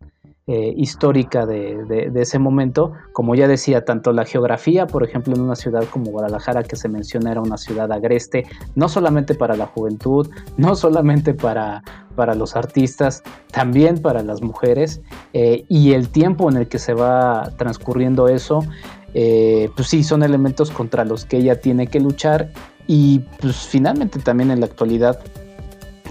[0.49, 2.93] eh, histórica de, ese momento.
[3.13, 6.89] Como ya decía, tanto la geografía, por ejemplo, en una ciudad como Guadalajara, que se
[6.89, 11.83] menciona era una ciudad agreste, no solamente para la juventud, no solamente para,
[12.15, 15.01] para los artistas, también para las mujeres,
[15.33, 18.61] eh, y el tiempo en el que se va transcurriendo eso,
[19.15, 22.51] eh, pues sí, son elementos contra los que ella tiene que luchar
[22.87, 25.19] y pues finalmente también en la actualidad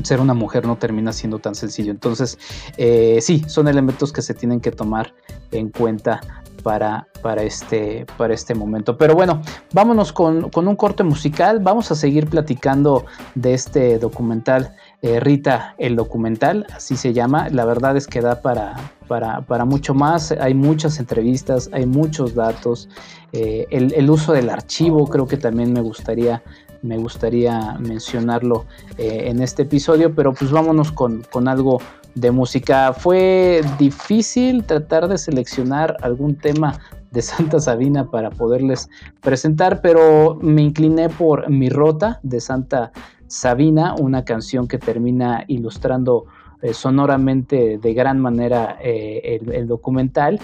[0.04, 1.92] ser una mujer no termina siendo tan sencillo.
[1.92, 2.38] Entonces,
[2.78, 5.14] eh, sí, son elementos que se tienen que tomar
[5.52, 6.22] en cuenta
[6.66, 8.98] para, para, este, para este momento.
[8.98, 11.60] Pero bueno, vámonos con, un corte musical.
[11.60, 13.06] Vamos a seguir platicando
[13.36, 14.76] de este documental.
[15.04, 17.50] Eh, Rita, el documental, así se llama.
[17.50, 18.76] La verdad es que da para,
[19.08, 20.32] para, mucho más.
[20.32, 22.90] Hay muchas entrevistas, hay muchos datos.
[23.32, 26.42] Eh, el, uso del archivo creo que también me gustaría
[26.86, 28.66] me gustaría mencionarlo
[28.98, 31.82] eh, en este episodio, pero pues vámonos con, con algo
[32.14, 32.94] de música.
[32.94, 36.80] Fue difícil tratar de seleccionar algún tema
[37.12, 38.90] de Santa Sabina para poderles
[39.22, 42.92] presentar, pero me incliné por Mi Rota de Santa
[43.28, 46.26] Sabina, una canción que termina ilustrando
[46.62, 50.40] eh, sonoramente de gran manera eh, el, documental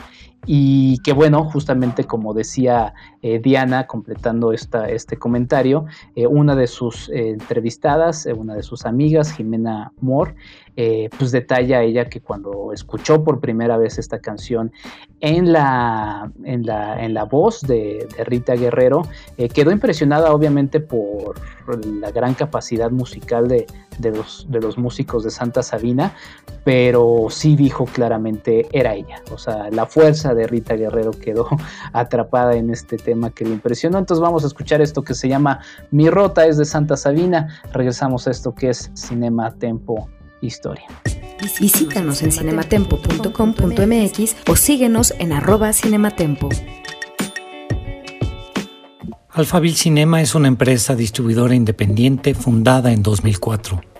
[0.46, 7.10] y que bueno, justamente como decía eh, Diana, completando esta, este comentario, una de sus
[7.10, 10.36] entrevistadas, una de sus amigas, Jimena Moore,
[11.18, 14.72] pues detalla ella que cuando escuchó por primera vez esta canción
[15.20, 19.04] en la, en la, en la voz de, de Rita Guerrero,
[19.54, 21.40] quedó impresionada obviamente por
[21.86, 23.68] la gran capacidad musical de,
[24.00, 26.14] de los, de los músicos de Santa Sabina,
[26.64, 29.22] pero sí dijo claramente era ella.
[29.32, 31.48] O sea, la fuerza cabeza de Rita Guerrero quedó
[31.94, 33.98] atrapada en este tema que le impresionó.
[33.98, 35.60] Entonces vamos a escuchar esto que se llama
[35.92, 37.62] Mi Rota es de Santa Sabina.
[37.72, 40.10] Regresamos a esto que es Cinema Tempo
[40.42, 40.88] Historia.
[41.60, 46.50] Visítanos en cinematempo.com.mx o síguenos en arroba cinematempo.
[49.30, 53.91] Alphaville Cinema es una empresa distribuidora independiente fundada en 2004.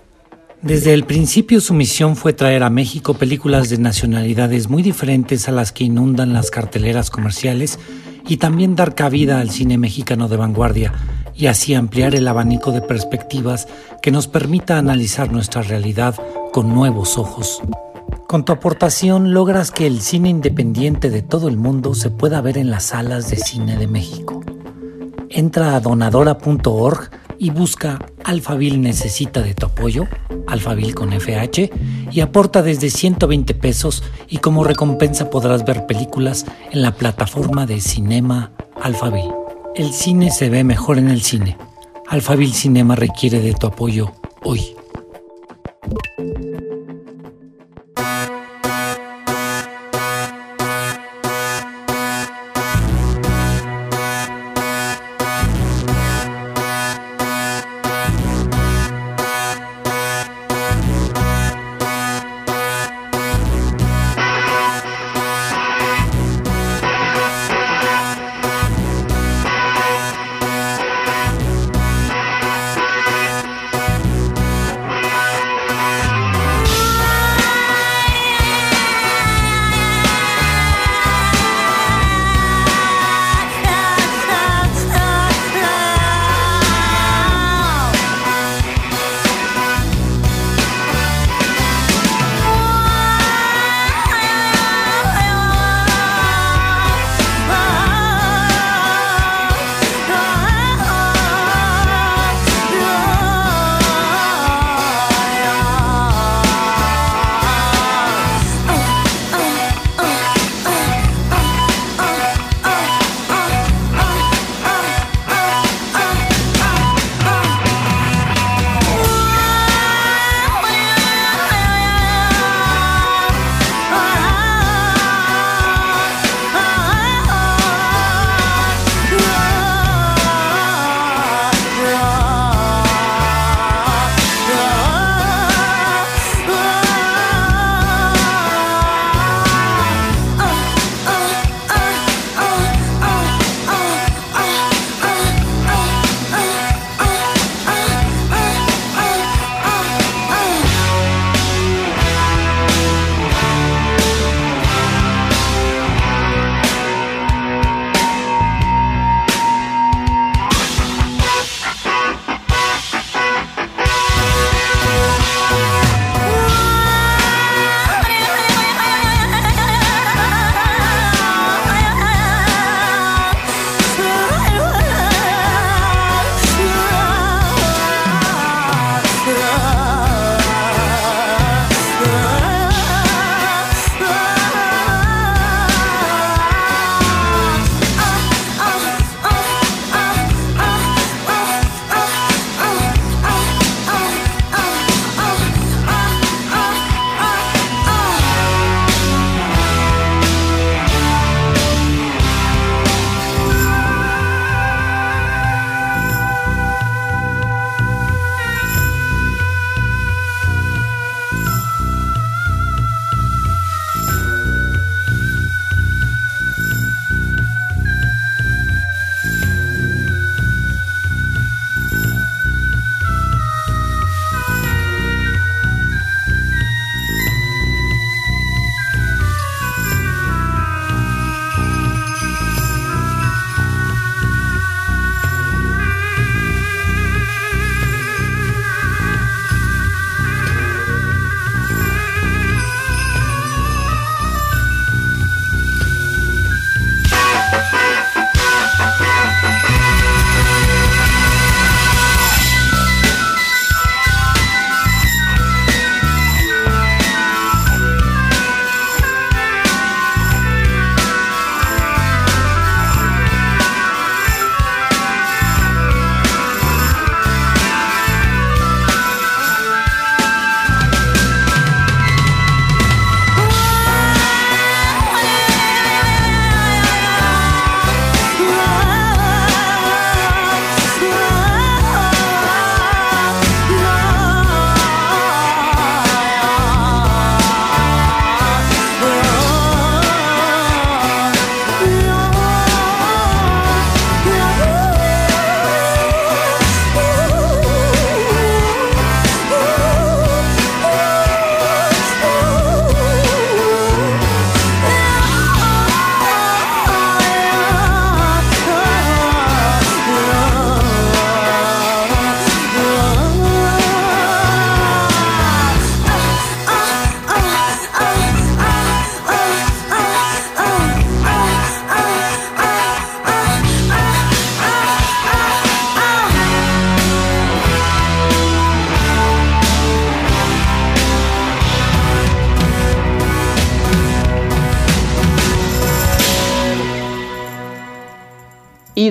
[0.62, 5.52] Desde el principio su misión fue traer a México películas de nacionalidades muy diferentes a
[5.52, 7.80] las que inundan las carteleras comerciales
[8.28, 10.92] y también dar cabida al cine mexicano de vanguardia
[11.34, 13.66] y así ampliar el abanico de perspectivas
[14.02, 16.14] que nos permita analizar nuestra realidad
[16.52, 17.60] con nuevos ojos.
[18.28, 22.56] Con tu aportación logras que el cine independiente de todo el mundo se pueda ver
[22.56, 24.44] en las salas de cine de México.
[25.28, 27.10] Entra a donadora.org
[27.42, 30.06] y busca Alphaville necesita de tu apoyo,
[30.46, 31.70] Alphaville con FH,
[32.12, 37.80] y aporta desde 120 pesos y como recompensa podrás ver películas en la plataforma de
[37.80, 39.34] Cinema Alphaville.
[39.74, 41.58] El cine se ve mejor en el cine.
[42.06, 44.12] Alphaville Cinema requiere de tu apoyo
[44.44, 44.76] hoy.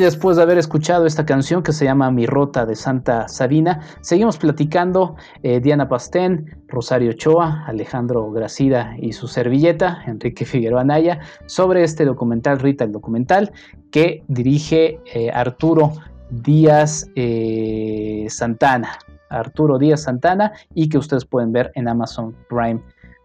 [0.01, 4.37] Después de haber escuchado esta canción que se llama Mi Rota de Santa Sabina, seguimos
[4.37, 11.83] platicando eh, Diana Pastén, Rosario Ochoa, Alejandro Gracida y su servilleta, Enrique Figueroa Naya, sobre
[11.83, 13.51] este documental, Rita el documental,
[13.91, 15.93] que dirige eh, Arturo
[16.29, 18.97] Díaz eh, Santana.
[19.29, 22.81] Arturo Díaz Santana y que ustedes pueden ver en Amazon Prime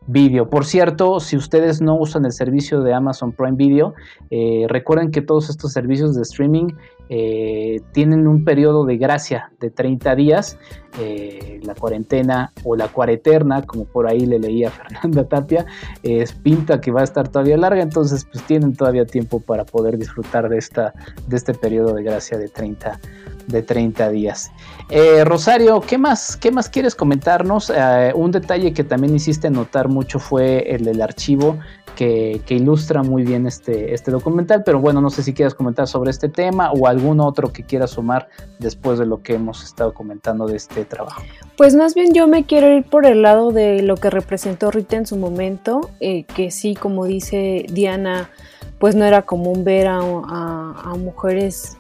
[0.09, 0.49] Video.
[0.49, 3.95] Por cierto, si ustedes no usan el servicio de Amazon Prime Video,
[4.31, 6.69] eh, recuerden que todos estos servicios de streaming
[7.09, 10.59] eh, tienen un periodo de gracia de 30 días.
[11.01, 14.71] Eh, la cuarentena o la cuareterna, como por ahí le leía
[15.03, 15.67] Fernanda Tapia,
[16.03, 19.99] es pinta que va a estar todavía larga, entonces pues tienen todavía tiempo para poder
[19.99, 20.95] disfrutar de, esta,
[21.27, 23.01] de este periodo de gracia de 30
[23.47, 24.51] de 30 días.
[24.89, 27.71] Eh, Rosario, ¿qué más, ¿qué más quieres comentarnos?
[27.75, 31.59] Eh, un detalle que también hiciste notar mucho fue el del archivo
[31.97, 36.11] que, ilustra muy bien este, este documental, pero bueno, no sé si quieres comentar sobre
[36.11, 38.29] este tema o algún otro que quieras sumar
[38.59, 41.23] después de lo que hemos estado comentando de este trabajo.
[41.57, 44.97] Pues más bien yo me quiero ir por el lado de lo que representó Rita
[44.97, 48.31] en su momento, eh, que sí, como dice Diana,
[48.79, 51.79] pues no era común ver a, a mujeres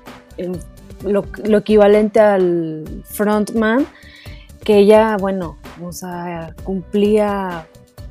[1.05, 1.25] lo,
[1.59, 3.87] equivalente al frontman,
[4.65, 7.67] que ella, bueno, o sea, cumplía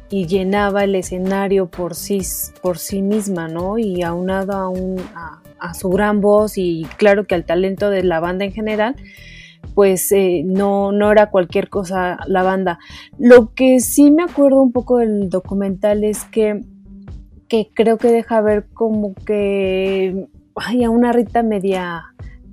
[0.10, 2.22] y llenaba el escenario por sí,
[2.62, 3.78] por sí misma, ¿no?
[3.78, 5.02] Y aunado a, un,
[5.60, 8.96] a, su gran voz y claro que al talento de la banda en general,
[9.74, 12.80] pues eh, no, no era cualquier cosa la banda.
[13.18, 16.62] Lo que sí me acuerdo un poco del documental es que,
[17.50, 22.04] que creo que deja ver como que hay a una Rita media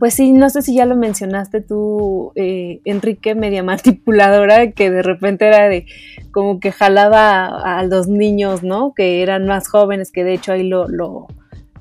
[0.02, 5.00] pues sí, no sé si ya lo mencionaste tú, eh, Enrique, media manipuladora, que de
[5.00, 5.86] repente era de
[6.32, 8.94] como que jalaba a, los niños, ¿no?
[8.94, 11.28] Que eran más jóvenes, que de hecho ahí lo, lo,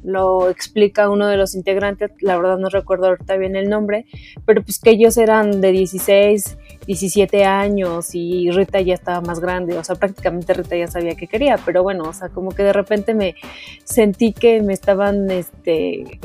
[0.04, 4.06] lo explica uno de los integrantes, la verdad no recuerdo ahorita bien el nombre,
[4.46, 9.80] pero pues que ellos eran de 16, 17 años y Rita ya estaba más grande,
[9.80, 12.74] o sea, prácticamente Rita ya sabía que quería, pero bueno, o sea, como que de
[12.74, 13.34] repente me
[13.84, 16.20] sentí que me estaban este,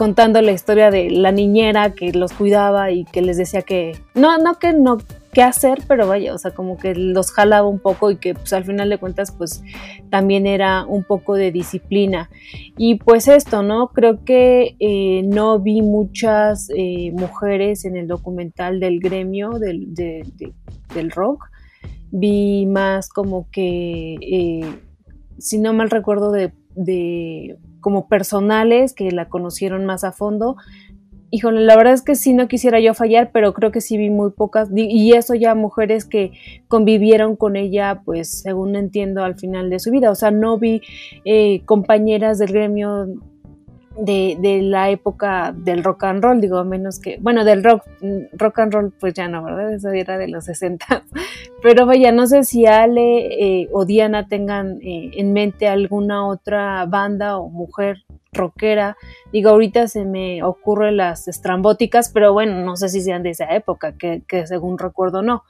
[0.00, 4.38] contando la historia de la niñera que los cuidaba y que les decía que no,
[4.38, 4.96] no que no
[5.34, 8.50] qué hacer, pero vaya, o sea, como que los jalaba un poco y que pues
[8.54, 9.62] al final de cuentas pues
[10.08, 12.30] también era un poco de disciplina.
[12.78, 13.88] Y pues esto, ¿no?
[13.88, 21.10] Creo que eh, no vi muchas eh, mujeres en el documental del gremio del, del
[21.10, 21.44] rock,
[22.10, 24.66] vi más como que, eh,
[25.36, 30.56] si no mal recuerdo, de como personales que la conocieron más a fondo.
[31.32, 34.10] Híjole, la verdad es que sí no quisiera yo fallar, pero creo que sí vi
[34.10, 36.32] muy pocas, y eso ya mujeres que
[36.66, 40.10] convivieron con ella, pues según entiendo, al final de su vida.
[40.10, 40.82] O sea, no vi
[41.24, 43.06] eh, compañeras del gremio
[44.00, 47.84] de, de, la época del rock and roll, digo, menos que, bueno, del rock,
[48.32, 49.72] rock and roll, pues ya no, ¿verdad?
[49.72, 51.04] Eso era de los 60.
[51.62, 56.86] Pero vaya, no sé si Ale eh, o Diana tengan eh, en mente alguna otra
[56.86, 58.96] banda o mujer rockera.
[59.32, 63.54] Digo, ahorita se me ocurren las estrambóticas, pero bueno, no sé si sean de esa
[63.54, 65.42] época, que, según recuerdo no.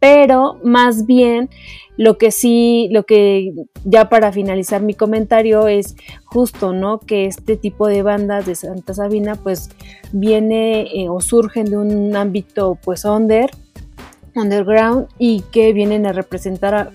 [0.00, 1.48] Pero más bien,
[1.96, 3.52] lo que sí, lo que
[3.84, 6.98] ya para finalizar mi comentario es justo, ¿no?
[6.98, 9.70] Que este tipo de bandas de Santa Sabina, pues
[10.12, 13.50] viene eh, o surgen de un ámbito, pues, under,
[14.34, 16.90] underground y que vienen a representar a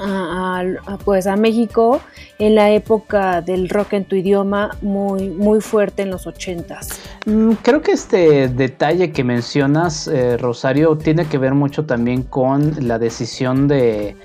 [0.00, 0.64] a,
[1.04, 2.00] pues a México
[2.38, 7.00] en la época del rock en tu idioma muy, muy fuerte en los ochentas.
[7.26, 12.74] Mm, creo que este detalle que mencionas, eh, Rosario, tiene que ver mucho también con
[12.86, 14.16] la decisión de,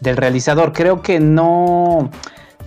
[0.00, 0.72] del realizador.
[0.72, 2.10] Creo que no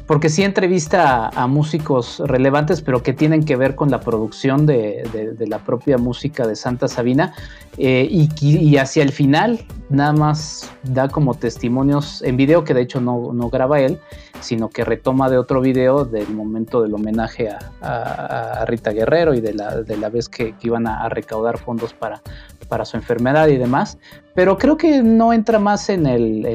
[0.08, 5.36] porque sí entrevista a, músicos relevantes, pero que tienen que ver con la producción de,
[5.48, 7.34] la propia música de Santa Sabina.
[7.78, 13.02] Eh, y, hacia el final, nada más da como testimonios en video, que de hecho
[13.02, 14.00] no, graba él,
[14.40, 17.50] sino que retoma de otro video del momento del homenaje
[17.82, 22.22] a, Rita Guerrero y de la, de la vez que, iban a, recaudar fondos para,
[22.68, 23.98] para su enfermedad y demás,
[24.36, 26.46] pero creo que no entra más en el,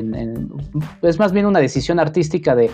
[1.02, 2.70] es más bien una decisión artística de,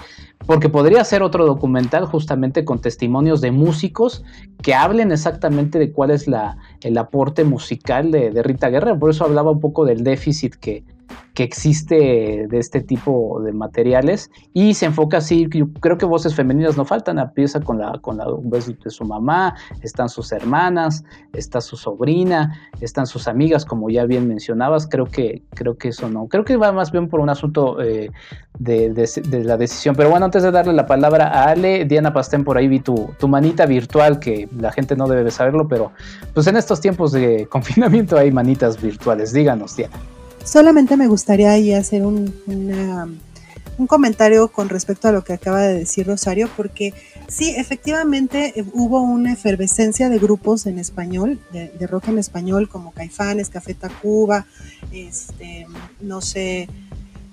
[0.46, 4.24] porque podría ser otro documental justamente con testimonios de músicos
[4.62, 9.24] que hablen exactamente de cuál es la, el aporte musical de, Rita Guerrero, por eso
[9.24, 10.84] hablaba un poco del déficit que,
[11.36, 15.48] que existe de este tipo de materiales y se enfoca así,
[15.80, 19.54] creo que voces femeninas no faltan, empieza con la, con la voz de su mamá,
[19.82, 21.04] están sus hermanas,
[21.34, 26.08] está su sobrina, están sus amigas, como ya bien mencionabas, creo que, creo que eso
[26.08, 28.10] no, creo que va más bien por un asunto eh,
[28.58, 32.56] de, la decisión, pero bueno, antes de darle la palabra a Ale, Diana Pastén, por
[32.56, 35.92] ahí vi tu, tu manita virtual, que la gente no debe de saberlo, pero
[36.32, 39.96] pues en estos tiempos de confinamiento hay manitas virtuales, díganos, Diana.
[40.46, 42.32] Solamente me gustaría ahí hacer un,
[43.78, 46.94] un comentario con respecto a lo que acaba de decir Rosario, porque
[47.28, 52.92] sí, efectivamente eh, hubo una efervescencia de grupos en español, de, rock en español, como
[52.92, 54.46] Caifanes, Café Tacuba,
[54.92, 55.66] este,
[56.00, 56.68] no sé,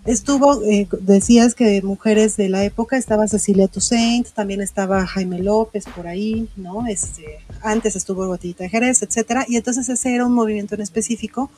[0.06, 5.86] estuvo, eh, decías que mujeres de la época, estaba Cecilia Toussaint, también estaba Jaime López
[5.96, 6.88] por ahí, ¿no?
[6.88, 11.50] Este, antes estuvo Botita de Jerez, etcétera, y entonces ese era un movimiento en específico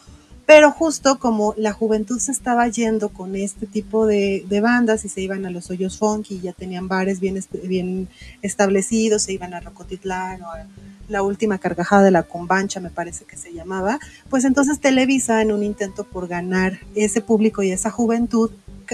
[0.45, 5.21] pero justo como la juventud se estaba yendo con este tipo de, bandas y se
[5.21, 8.07] iban a los hoyos funky, ya tenían bares bien,
[8.41, 10.65] establecidos, se iban a Rocotitlán o a
[11.07, 15.51] la última carcajada de la Combancha, me parece que se llamaba, pues entonces Televisa, en
[15.51, 18.51] un intento por ganar ese público y esa juventud,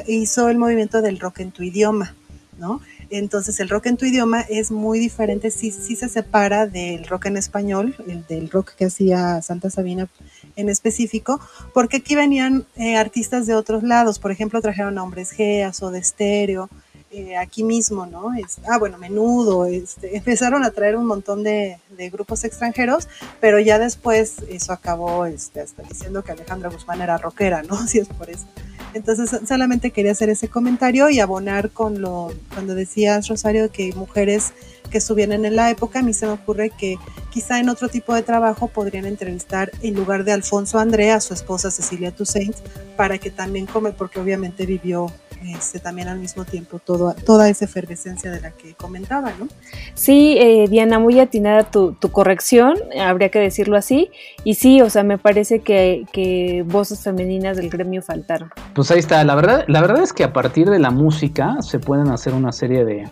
[0.08, 2.16] hizo el movimiento del rock en tu idioma,
[2.58, 2.82] ¿no?
[3.10, 7.26] Entonces el rock en tu idioma es muy diferente, sí, sí se separa del rock
[7.26, 10.08] en español, el del rock que hacía Santa Sabina
[10.56, 11.40] en específico,
[11.74, 15.74] porque aquí venían eh, artistas de otros lados, por ejemplo, trajeron a Hombres G, a
[15.74, 16.70] Soda Stereo,
[17.14, 18.30] eh, aquí mismo, ¿no?
[18.70, 21.78] Ah, bueno, menudo, este, empezaron a traer un montón de,
[22.10, 27.64] grupos extranjeros, pero ya después eso acabó este, hasta diciendo que Alejandra Guzmán era rockera,
[27.64, 27.76] ¿no?
[27.88, 28.46] Si es por eso.
[28.94, 34.54] Entonces solamente quería hacer ese comentario y abonar con lo, cuando decías, Rosario, que mujeres
[34.90, 36.98] que estuvieran en la época, a mí se me ocurre que
[37.30, 41.34] quizá en otro tipo de trabajo podrían entrevistar en lugar de Alfonso Andrea a su
[41.34, 42.56] esposa Cecilia Toussaint
[42.98, 45.12] para que también come, porque obviamente vivió
[45.44, 49.48] este, también al mismo tiempo todo, toda esa efervescencia de la que comentaba, ¿no?
[49.94, 54.12] Sí, eh, Diana, muy atinada tu, corrección, habría que decirlo así,
[54.44, 58.50] y sí, o sea, me parece que, que, voces femeninas del gremio faltaron.
[58.74, 61.80] Pues ahí está, la verdad, la verdad es que a partir de la música se
[61.80, 63.08] pueden hacer una serie de,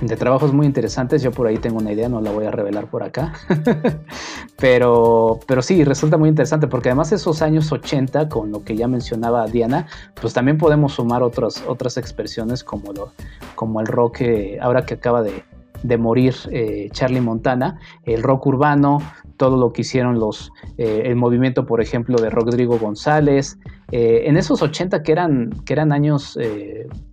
[0.00, 1.22] de trabajos muy interesantes.
[1.22, 3.32] Yo por ahí tengo una idea, no la voy a revelar por acá.
[4.58, 8.88] pero, pero sí, resulta muy interesante porque además esos años 80, con lo que ya
[8.88, 9.86] mencionaba Diana,
[10.20, 13.12] pues también podemos sumar otras, otras expresiones como, lo,
[13.54, 14.22] como el rock,
[14.60, 15.44] ahora que acaba de,
[15.82, 19.00] de morir eh, Charlie Montana, el rock urbano,
[19.36, 23.58] todo lo que hicieron los, eh, el movimiento, por ejemplo, de Rodrigo González,
[23.92, 26.38] eh, en esos 80 que eran, que eran años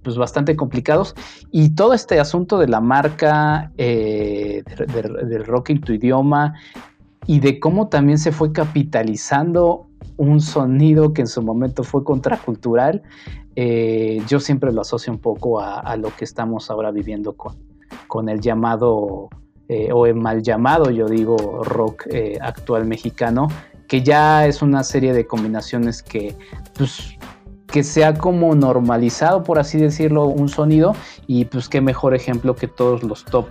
[0.01, 1.15] pues bastante complicados,
[1.51, 6.53] y todo este asunto de la marca, del rock en tu idioma,
[7.25, 13.01] y de cómo también se fue capitalizando un sonido que en su momento fue contracultural,
[13.55, 17.55] yo siempre lo asocio un poco a lo que estamos ahora viviendo con,
[18.07, 19.29] con el llamado
[19.73, 23.47] eh, o el mal llamado, yo digo, rock eh, actual mexicano,
[23.87, 26.35] que ya es una serie de combinaciones que,
[26.77, 27.17] pues,
[27.73, 30.95] que se ha como normalizado, por así decirlo, un sonido,
[31.25, 33.47] y pues qué mejor ejemplo que todos los top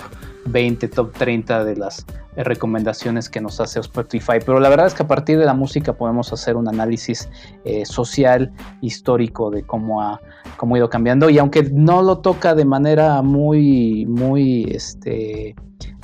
[0.47, 2.07] 20, top 30 de las
[2.37, 4.35] recomendaciones que nos hace Spotify.
[4.39, 7.29] Pero la verdad es que a partir de la música podemos hacer un análisis
[7.65, 10.21] eh, social, histórico de cómo ha,
[10.57, 11.29] cómo ha ido cambiando.
[11.29, 15.57] Y aunque no lo toca de manera muy, muy, este,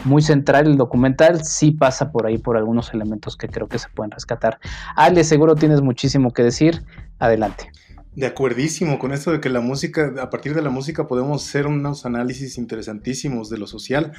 [0.06, 3.88] muy central el documental, sí pasa por ahí por algunos elementos que creo que se
[3.90, 4.58] pueden rescatar.
[4.96, 6.82] Ale, seguro tienes muchísimo que decir.
[7.20, 7.70] Adelante.
[8.18, 11.68] De acuerdísimo con esto de que la música, a partir de la música podemos hacer
[11.68, 14.10] unos análisis interesantísimos de lo social.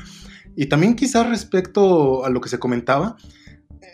[0.56, 3.18] Y también quizás respecto a lo que se comentaba,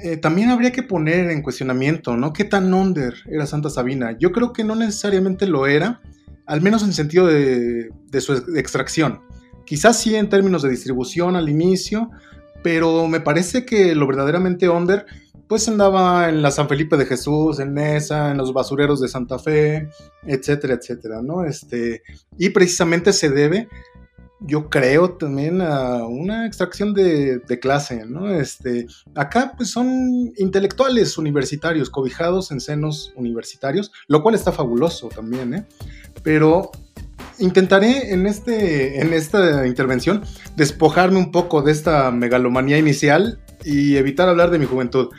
[0.03, 2.33] eh, también habría que poner en cuestionamiento, ¿no?
[2.33, 4.15] ¿Qué tan under era Santa Sabina?
[4.19, 6.01] Yo creo que no necesariamente lo era,
[6.45, 7.89] al menos en sentido de,
[8.19, 9.21] su extracción.
[9.65, 12.11] Quizás sí en términos de distribución al inicio,
[12.61, 15.07] pero me parece que lo verdaderamente under
[15.47, 19.37] pues andaba en la San Felipe de Jesús, en Nesa, en los basureros de Santa
[19.37, 19.89] Fe,
[20.23, 21.43] etcétera, etcétera, ¿no?
[21.43, 22.01] Este,
[22.37, 23.69] y precisamente se debe,
[24.39, 28.29] yo creo, también a una extracción de, clase, ¿no?
[28.33, 35.53] Este, acá pues son intelectuales universitarios, cobijados en senos universitarios, lo cual está fabuloso también,
[35.53, 35.65] ¿eh?
[36.23, 36.71] Pero
[37.37, 40.23] intentaré en, este, en esta intervención
[40.55, 45.09] despojarme un poco de esta megalomanía inicial y evitar hablar de mi juventud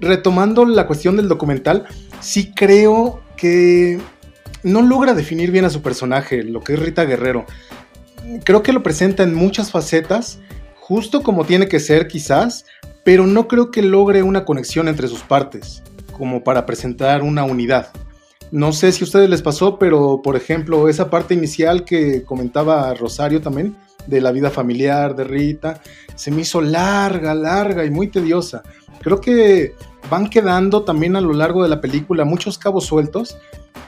[0.00, 1.84] retomando la cuestión del documental,
[2.20, 4.00] sí creo que
[4.62, 7.46] no logra definir bien a su personaje, lo que es Rita Guerrero.
[8.44, 10.40] Creo que lo presenta en muchas facetas,
[10.76, 12.64] justo como tiene que ser quizás,
[13.04, 15.82] pero no creo que logre una conexión entre sus partes,
[16.12, 17.90] como para presentar una unidad.
[18.52, 22.92] No sé si a ustedes les pasó, pero por ejemplo, esa parte inicial que comentaba
[22.94, 23.76] Rosario también,
[24.06, 25.80] de la vida familiar de Rita,
[26.14, 28.62] se me hizo larga, larga y muy tediosa.
[29.02, 29.74] Creo que
[30.10, 33.36] van quedando también a lo largo de la película muchos cabos sueltos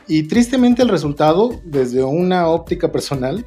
[0.07, 3.45] y tristemente el resultado, desde una óptica personal,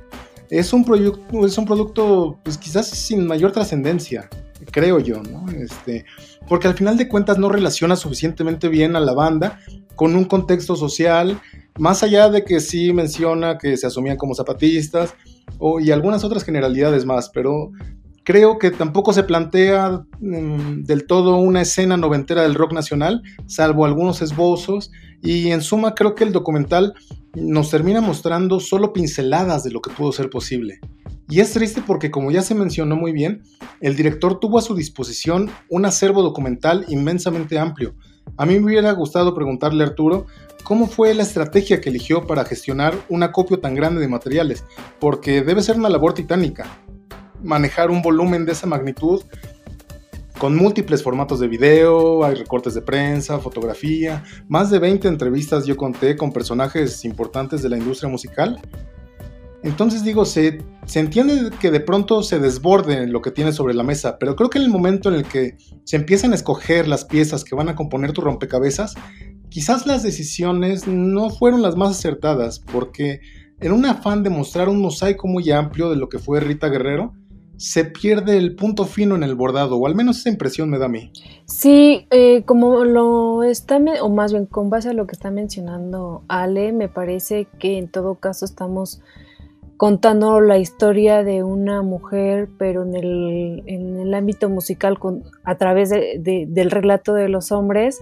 [0.49, 4.29] es un, producto, es un producto pues quizás sin mayor trascendencia,
[4.71, 5.45] creo yo, ¿no?
[5.51, 6.05] Este,
[6.47, 9.59] porque al final de cuentas no relaciona suficientemente bien a la banda
[9.95, 11.39] con un contexto social,
[11.77, 15.13] más allá de que sí menciona que se asumían como zapatistas
[15.59, 17.71] o, y algunas otras generalidades más, pero
[18.27, 23.85] creo que tampoco se plantea mm, del todo una escena noventera del rock nacional, salvo
[23.85, 26.93] algunos esbozos, y en suma creo que el documental
[27.35, 30.81] nos termina mostrando solo pinceladas de lo que pudo ser posible.
[31.29, 33.43] Y es triste porque, como ya se mencionó muy bien,
[33.79, 37.95] el director tuvo a su disposición un acervo documental inmensamente amplio.
[38.35, 40.25] A mí me hubiera gustado preguntarle a Arturo
[40.65, 44.65] cómo fue la estrategia que eligió para gestionar un acopio tan grande de materiales,
[44.99, 46.65] porque debe ser una labor titánica.
[47.43, 49.23] Manejar un volumen de esa magnitud
[50.37, 55.75] con múltiples formatos de video, hay recortes de prensa, fotografía, más de 20 entrevistas yo
[55.75, 58.61] conté con personajes importantes de la industria musical.
[59.63, 63.83] Entonces digo, se, se entiende que de pronto se desborde lo que tienes sobre la
[63.83, 67.05] mesa, pero creo que en el momento en el que se empiezan a escoger las
[67.05, 68.93] piezas que van a componer tu rompecabezas,
[69.49, 73.21] quizás las decisiones no fueron las más acertadas, porque
[73.59, 77.13] en un afán de mostrar un mosaico muy amplio de lo que fue Rita Guerrero,
[77.57, 80.85] se pierde el punto fino en el bordado, o al menos esa impresión me da
[80.85, 81.11] a mí.
[81.45, 86.23] Sí, eh, como lo está, o más bien con base a lo que está mencionando
[86.27, 89.01] Ale, me parece que en todo caso estamos
[89.77, 95.55] contando la historia de una mujer, pero en el, en el ámbito musical con, a
[95.55, 98.01] través del relato de los hombres,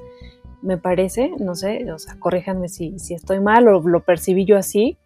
[0.62, 4.58] me parece, no sé, o sea, corríjanme si, si estoy mal o lo percibí yo
[4.58, 4.98] así,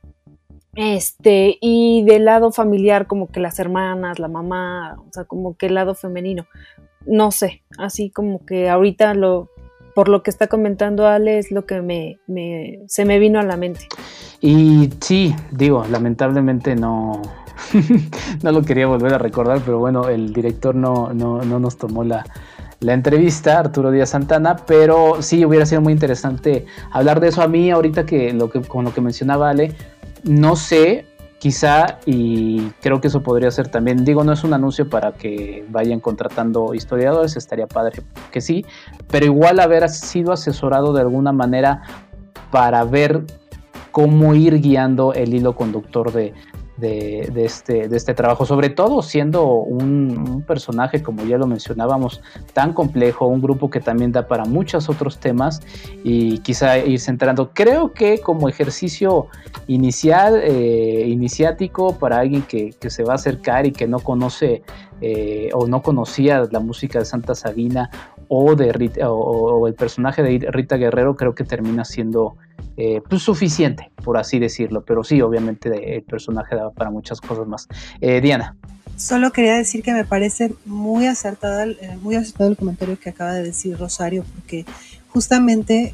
[0.75, 5.67] este, y del lado familiar, como que las hermanas, la mamá, o sea, como que
[5.67, 6.45] el lado femenino.
[7.05, 9.49] No sé, así como que ahorita lo,
[9.95, 12.19] por lo que está comentando Ale, es lo que me,
[12.87, 13.87] se me vino a la mente.
[14.41, 17.21] Y sí, digo, lamentablemente no,
[18.43, 22.03] no lo quería volver a recordar, pero bueno, el director no, no, no nos tomó
[22.03, 22.25] la,
[22.81, 27.47] la entrevista, Arturo Díaz Santana, pero sí hubiera sido muy interesante hablar de eso a
[27.47, 29.75] mí ahorita que, lo que con lo que mencionaba Ale,
[30.23, 31.05] no sé,
[31.39, 35.65] quizá, y creo que eso podría ser también, digo, no es un anuncio para que
[35.69, 38.65] vayan contratando historiadores, estaría padre que sí,
[39.09, 41.81] pero igual haber sido asesorado de alguna manera
[42.51, 43.25] para ver
[43.91, 46.33] cómo ir guiando el hilo conductor de,
[46.79, 52.21] de, este, de este trabajo, sobre todo siendo un, personaje, como ya lo mencionábamos,
[52.53, 55.61] tan complejo, un grupo que también da para muchos otros temas
[56.03, 57.51] y quizá ir centrando.
[57.53, 59.27] Creo que como ejercicio
[59.67, 64.63] inicial, eh, iniciático para alguien que, se va a acercar y que no conoce
[65.01, 67.89] eh, o no conocía la música de Santa Sabina
[68.27, 72.37] o, de o el personaje de Rita Guerrero, creo que termina siendo
[72.81, 77.45] eh, pues suficiente, por así decirlo, pero sí, obviamente el personaje daba para muchas cosas
[77.45, 77.67] más.
[77.99, 78.55] Eh, Diana.
[78.95, 83.33] Solo quería decir que me parece muy acertada, eh, muy acertado el comentario que acaba
[83.33, 84.65] de decir Rosario, porque
[85.09, 85.93] justamente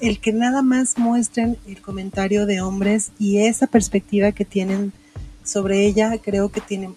[0.00, 4.94] el que nada más muestren el comentario de hombres y esa perspectiva que tienen
[5.44, 6.94] sobre ella, creo que tiene,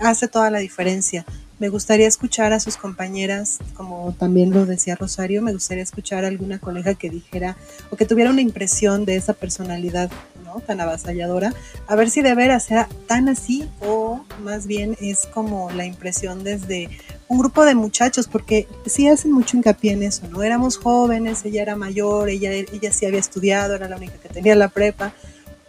[0.00, 1.26] hace toda la diferencia.
[1.58, 6.28] Me gustaría escuchar a sus compañeras, como también lo decía Rosario, me gustaría escuchar a
[6.28, 7.56] alguna colega que dijera
[7.90, 10.10] o que tuviera una impresión de esa personalidad
[10.44, 10.60] ¿no?
[10.60, 11.54] tan avasalladora,
[11.86, 16.44] a ver si de veras era tan así o más bien es como la impresión
[16.44, 16.90] desde
[17.28, 20.42] un grupo de muchachos, porque sí hacen mucho hincapié en eso, ¿no?
[20.42, 24.54] Éramos jóvenes, ella era mayor, ella, ella sí había estudiado, era la única que tenía
[24.54, 25.12] la prepa,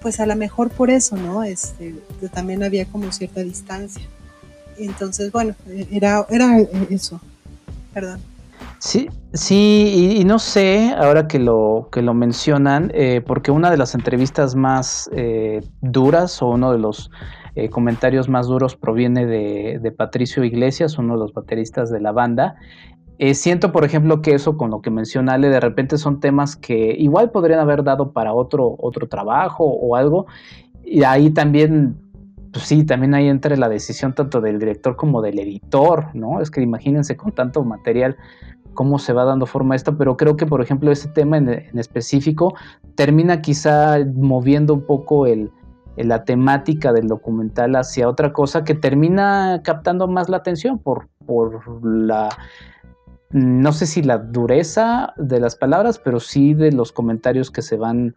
[0.01, 1.43] pues a lo mejor por eso, ¿no?
[1.43, 1.95] Este,
[2.31, 4.03] también había como cierta distancia.
[4.77, 5.55] Entonces, bueno,
[5.91, 6.59] era, era
[6.89, 7.19] eso.
[7.93, 8.19] Perdón.
[8.79, 13.77] Sí, sí, y, no sé, ahora que lo, que lo mencionan, eh, porque una de
[13.77, 17.09] las entrevistas más eh, duras o uno de los
[17.55, 22.55] eh, comentarios más duros proviene de, Patricio Iglesias, uno de los bateristas de la banda.
[23.33, 26.95] siento, por ejemplo, que eso con lo que menciona Ale, de repente son temas que
[26.99, 30.27] igual podrían haber dado para otro, otro trabajo o algo.
[30.85, 31.97] Y ahí también
[32.57, 36.41] pues sí, también ahí entra la decisión tanto del director como del editor, ¿no?
[36.41, 38.17] Es que imagínense con tanto material
[38.73, 41.49] cómo se va dando forma a esto, pero creo que por ejemplo este tema en,
[41.77, 42.55] específico
[42.95, 45.51] termina quizá moviendo un poco el,
[45.97, 51.61] la temática del documental hacia otra cosa que termina captando más la atención por, por
[51.85, 52.29] la
[53.29, 57.77] no sé si la dureza de las palabras, pero sí de los comentarios que se
[57.77, 58.15] van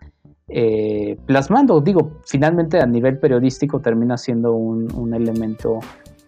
[0.52, 1.80] eh, plasmando.
[1.80, 5.78] Digo, finalmente a nivel periodístico termina siendo un, elemento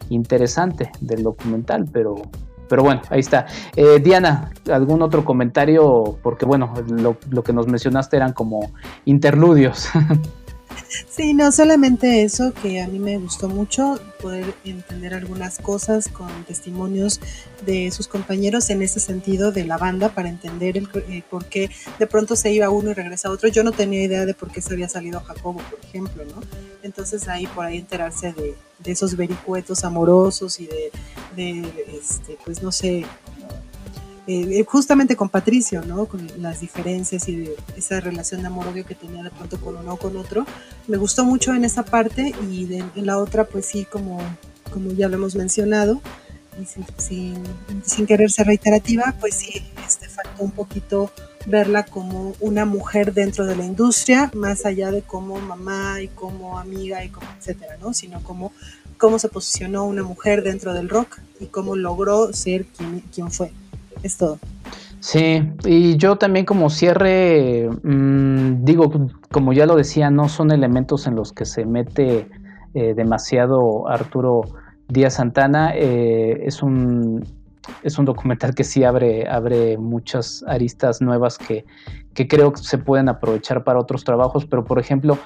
[0.08, 2.16] interesante del documental, pero,
[2.68, 3.46] pero bueno, ahí está.
[3.76, 6.18] Eh, Diana, ¿algún otro comentario?
[6.22, 8.70] Porque bueno, lo, lo que nos mencionaste eran como
[9.04, 9.88] interludios.
[11.08, 16.44] Sí, no solamente eso, que a mí me gustó mucho poder entender algunas cosas con
[16.44, 17.20] testimonios
[17.64, 21.70] de sus compañeros en ese sentido de la banda para entender el, eh, por qué
[21.98, 23.48] de pronto se iba uno y regresa otro.
[23.48, 26.40] Yo no tenía idea de por qué se había salido Jacobo, por ejemplo, ¿no?
[26.82, 30.90] Entonces ahí por ahí enterarse de, esos vericuetos amorosos y de,
[31.36, 31.60] de,
[31.96, 33.06] este, pues no sé,
[34.26, 36.06] eh, eh, justamente con Patricio, ¿no?
[36.06, 39.94] Con las diferencias y de esa relación de amor-odio que tenía de pronto con uno
[39.94, 40.46] o con otro.
[40.86, 44.20] Me gustó mucho en esa parte y en la otra, pues sí, como,
[44.72, 46.00] como ya lo hemos mencionado,
[46.60, 47.42] y sin,
[47.82, 51.10] sin, querer ser reiterativa, pues sí, este, faltó un poquito
[51.46, 56.58] verla como una mujer dentro de la industria, más allá de como mamá y como
[56.58, 57.94] amiga y como etcétera, ¿no?
[57.94, 58.52] Sino como
[58.98, 63.50] cómo se posicionó una mujer dentro del rock y cómo logró ser quien, quien fue
[64.02, 64.38] es todo.
[65.00, 71.08] Sí, y yo también como cierre, mm, digo, como ya lo decía, no son elementos
[71.08, 72.28] en los que se mete
[72.74, 74.42] eh, demasiado Arturo
[74.88, 75.72] Díaz Santana.
[75.74, 77.24] Eh, es, un,
[77.82, 81.64] es un documental que sí abre, abre muchas aristas nuevas que,
[82.14, 85.18] que creo que se pueden aprovechar para otros trabajos, pero por ejemplo,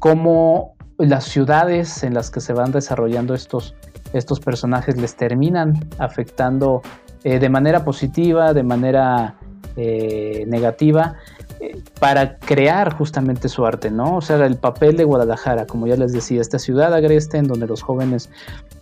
[0.00, 3.76] cómo las ciudades en las que se van desarrollando estos,
[4.12, 6.82] estos personajes les terminan afectando
[7.22, 9.34] eh, de manera positiva, de manera
[9.76, 11.16] eh, negativa,
[11.60, 14.16] eh, para crear justamente su arte, ¿no?
[14.16, 17.66] O sea, el papel de Guadalajara, como ya les decía, esta ciudad agreste en donde
[17.66, 18.30] los jóvenes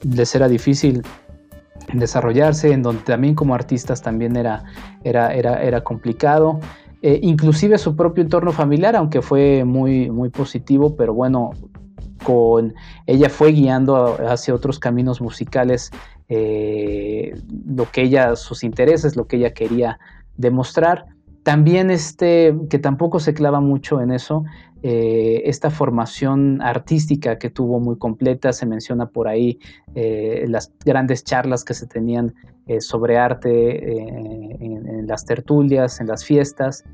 [0.02, 1.02] les era difícil
[1.92, 4.62] desarrollarse, en donde también como artistas también era,
[5.02, 6.60] era, era, era complicado.
[7.02, 11.52] inclusive su propio entorno familiar, aunque fue muy, muy positivo, pero bueno,
[12.22, 12.74] con
[13.06, 15.90] ella fue guiando hacia otros caminos musicales
[16.28, 17.32] eh,
[17.66, 19.98] lo que ella, sus intereses, lo que ella quería
[20.36, 21.06] demostrar.
[21.42, 24.44] También este, que tampoco se clava mucho en eso,
[24.82, 29.58] eh, esta formación artística que tuvo muy completa, se menciona por ahí
[29.94, 32.34] eh, las grandes charlas que se tenían
[32.80, 36.84] sobre arte en, las tertulias, en las fiestas,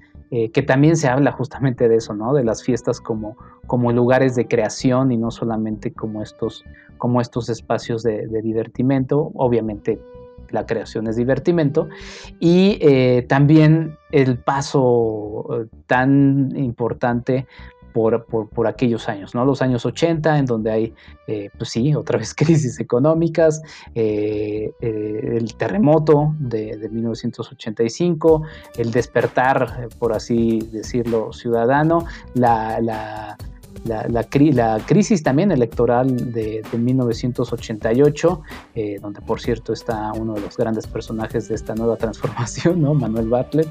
[0.53, 2.35] que también se habla justamente de eso, ¿no?
[2.35, 6.65] De las fiestas como, como lugares de creación y no solamente como estos
[6.99, 9.31] como estos espacios de, divertimento.
[9.35, 10.01] Obviamente
[10.51, 11.89] la creación es divertimento.
[12.41, 17.47] Y eh, también el paso eh, tan importante
[17.95, 19.45] por, por, aquellos años, ¿no?
[19.47, 20.95] Los años 80, en donde hay,
[21.27, 23.63] eh, pues sí, otra vez crisis económicas,
[23.95, 28.43] el terremoto de, de, 1985,
[28.77, 33.39] el despertar, por así decirlo, ciudadano, la
[33.85, 38.43] la, la, crisis también electoral de, 1988,
[38.75, 42.95] eh, donde por cierto está uno de los grandes personajes de esta nueva transformación, ¿no?
[42.95, 43.69] Manuel Bartlett,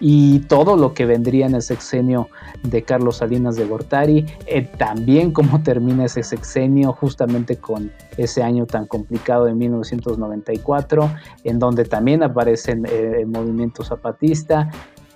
[0.00, 2.28] y todo lo que vendría en el sexenio
[2.62, 8.66] de Carlos Salinas de Gortari, eh, también cómo termina ese sexenio justamente con ese año
[8.66, 11.10] tan complicado de 1994,
[11.44, 14.70] en donde también aparece eh, el movimiento zapatista,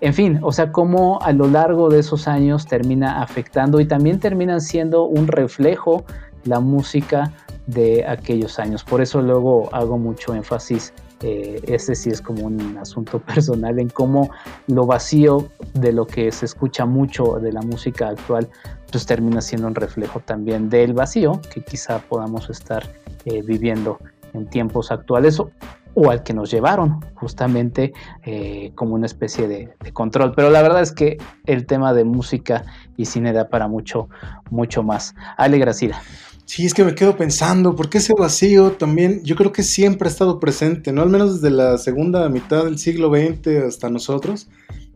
[0.05, 4.20] en fin, o sea, cómo a lo largo de esos años termina afectando y también
[4.20, 6.05] terminan siendo un reflejo
[6.44, 7.32] la música
[7.66, 8.84] de aquellos años.
[8.84, 10.92] Por eso luego hago mucho énfasis,
[11.22, 14.28] eh, este sí es como un asunto personal, en cómo
[14.66, 18.46] lo vacío de lo que se escucha mucho de la música actual,
[18.92, 22.82] pues termina siendo un reflejo también del vacío que quizá podamos estar
[23.24, 23.98] eh, viviendo
[24.34, 25.40] en tiempos actuales
[25.95, 27.92] o al que nos llevaron justamente
[28.24, 30.34] eh, como una especie de, control.
[30.34, 32.64] Pero la verdad es que el tema de música
[32.97, 34.09] y cine da para mucho,
[34.51, 35.14] mucho más.
[35.36, 36.01] Ale Gracida.
[36.47, 40.11] Sí, es que me quedo pensando, porque ese vacío también yo creo que siempre ha
[40.11, 41.03] estado presente, ¿no?
[41.03, 44.49] Al menos desde la segunda mitad del siglo XX hasta nosotros,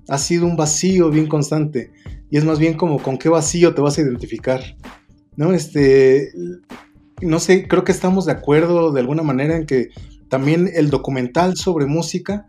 [0.09, 1.90] ha sido un vacío bien constante.
[2.30, 4.61] Y es más bien como con qué vacío te vas a identificar,
[5.36, 5.55] ¿no?
[5.55, 6.32] Este,
[7.22, 9.88] no sé, creo que estamos de acuerdo de alguna manera en que
[10.28, 12.46] también el documental sobre música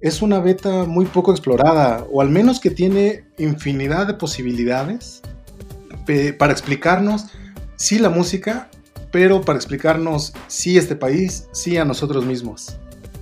[0.00, 5.22] es una beta muy poco explorada, o al menos que tiene infinidad de posibilidades
[6.38, 7.26] para explicarnos,
[7.76, 8.70] sí la música,
[9.10, 12.78] pero para explicarnos sí este país, sí a nosotros mismos.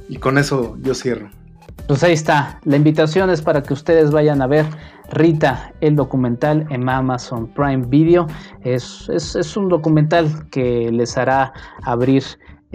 [0.08, 1.30] Y con eso yo cierro.
[1.88, 4.66] Pues ahí está, la invitación es para que ustedes vayan a ver
[5.10, 8.26] Rita, el documental en Amazon Prime Video.
[8.62, 12.24] Es, es, es un documental que les hará abrir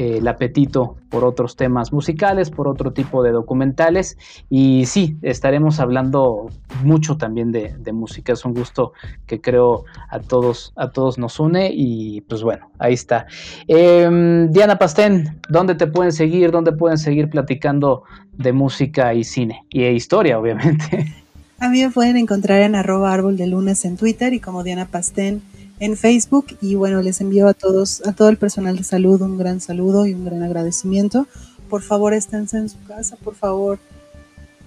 [0.01, 4.17] el apetito por otros temas musicales, por otro tipo de documentales.
[4.49, 6.49] Y sí, estaremos hablando
[6.83, 8.33] mucho también de, música.
[8.33, 8.93] Es un gusto
[9.27, 11.71] que creo a todos, a todos nos une.
[11.73, 13.27] Y pues bueno, ahí está.
[13.67, 16.51] Em, Diana Pastén, ¿dónde te pueden seguir?
[16.51, 19.65] ¿Dónde pueden seguir platicando de música y cine?
[19.69, 21.13] Y historia, obviamente.
[21.59, 24.87] A mí me pueden encontrar en arroba árbol de lunes en Twitter y como Diana
[24.87, 25.43] Pastén
[25.81, 29.37] en Facebook y bueno, les envío a todos, a todo el personal de salud un
[29.37, 31.27] gran saludo y un gran agradecimiento.
[31.69, 33.79] Por favor, esténse en su casa, por favor,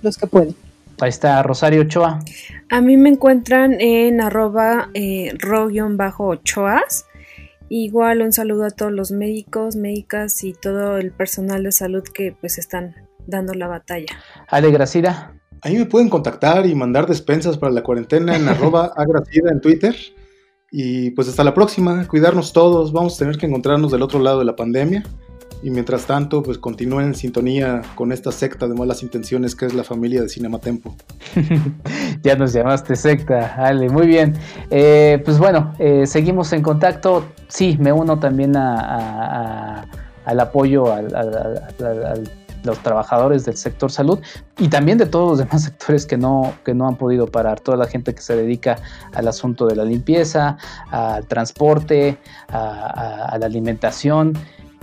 [0.03, 0.57] los que pueden.
[1.01, 2.19] Ahí está Rosario Ochoa.
[2.69, 7.07] A mí me encuentran en arroba eh, ro-ochoas.
[7.69, 12.35] Igual un saludo a todos los médicos, médicas y todo el personal de salud que
[12.41, 12.95] pues están
[13.27, 14.15] dando la batalla.
[14.49, 15.33] Ale Gracida.
[15.62, 19.95] Ahí me pueden contactar y mandar despensas para la cuarentena en arroba agracida en Twitter.
[20.77, 24.41] Y pues hasta la próxima, cuidarnos todos, vamos a tener que encontrarnos del otro lado
[24.41, 25.05] de la pandemia.
[25.62, 29.75] Y mientras tanto, pues continúen en sintonía con esta secta de malas intenciones que es
[29.75, 30.97] la familia de Cinematempo.
[32.25, 34.35] ya nos llamaste secta, Ale, muy bien.
[34.68, 37.25] Eh, pues bueno, eh, seguimos en contacto.
[37.47, 39.87] Sí, me uno también al
[40.41, 42.29] apoyo al
[42.65, 44.21] los trabajadores del sector salud
[44.59, 47.77] y también de todos los demás sectores que no, que no han podido parar, toda
[47.77, 48.77] la gente que se dedica
[49.12, 50.57] al asunto de la limpieza,
[50.91, 54.35] al transporte, a, la alimentación,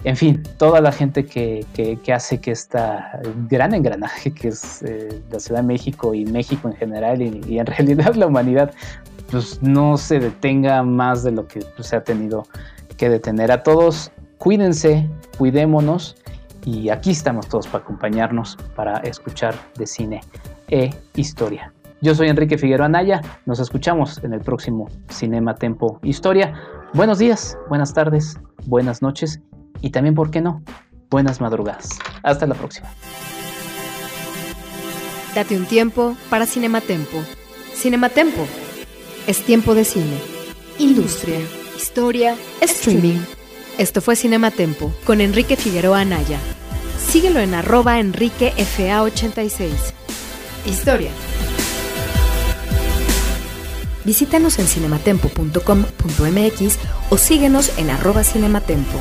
[0.04, 1.66] en fin, toda la gente que,
[2.14, 6.76] hace que esta gran engranaje que es eh, la Ciudad de México y México en
[6.76, 8.74] general y, en realidad la humanidad
[9.30, 12.46] pues no se detenga más de lo que pues, se ha tenido
[12.98, 13.52] que detener.
[13.52, 15.08] A todos, cuídense,
[15.38, 16.16] cuidémonos
[16.66, 20.22] y aquí estamos todos para acompañarnos para escuchar de cine
[20.70, 21.74] e historia.
[22.02, 26.54] Yo soy Enrique Figueroa Anaya, nos escuchamos en el próximo Cinema Tempo Historia.
[26.94, 29.40] Buenos días, buenas tardes, buenas noches
[29.82, 30.64] y también, ¿por qué no?
[31.10, 32.00] Buenas madrugadas.
[32.24, 32.90] Hasta la próxima.
[35.36, 37.18] Date un tiempo para Cinematempo.
[37.74, 38.46] Cinematempo
[39.28, 40.18] es tiempo de cine,
[40.80, 41.40] industria,
[41.78, 43.20] historia, streaming.
[43.78, 46.40] Esto fue Cinematempo con Enrique Figueroa Anaya.
[47.12, 49.70] Síguelo en arroba enriquefa86.
[50.66, 51.12] Historia.
[54.04, 56.78] Visítanos en cinematempo.com.mx
[57.10, 59.00] o síguenos en arroba cinematempo.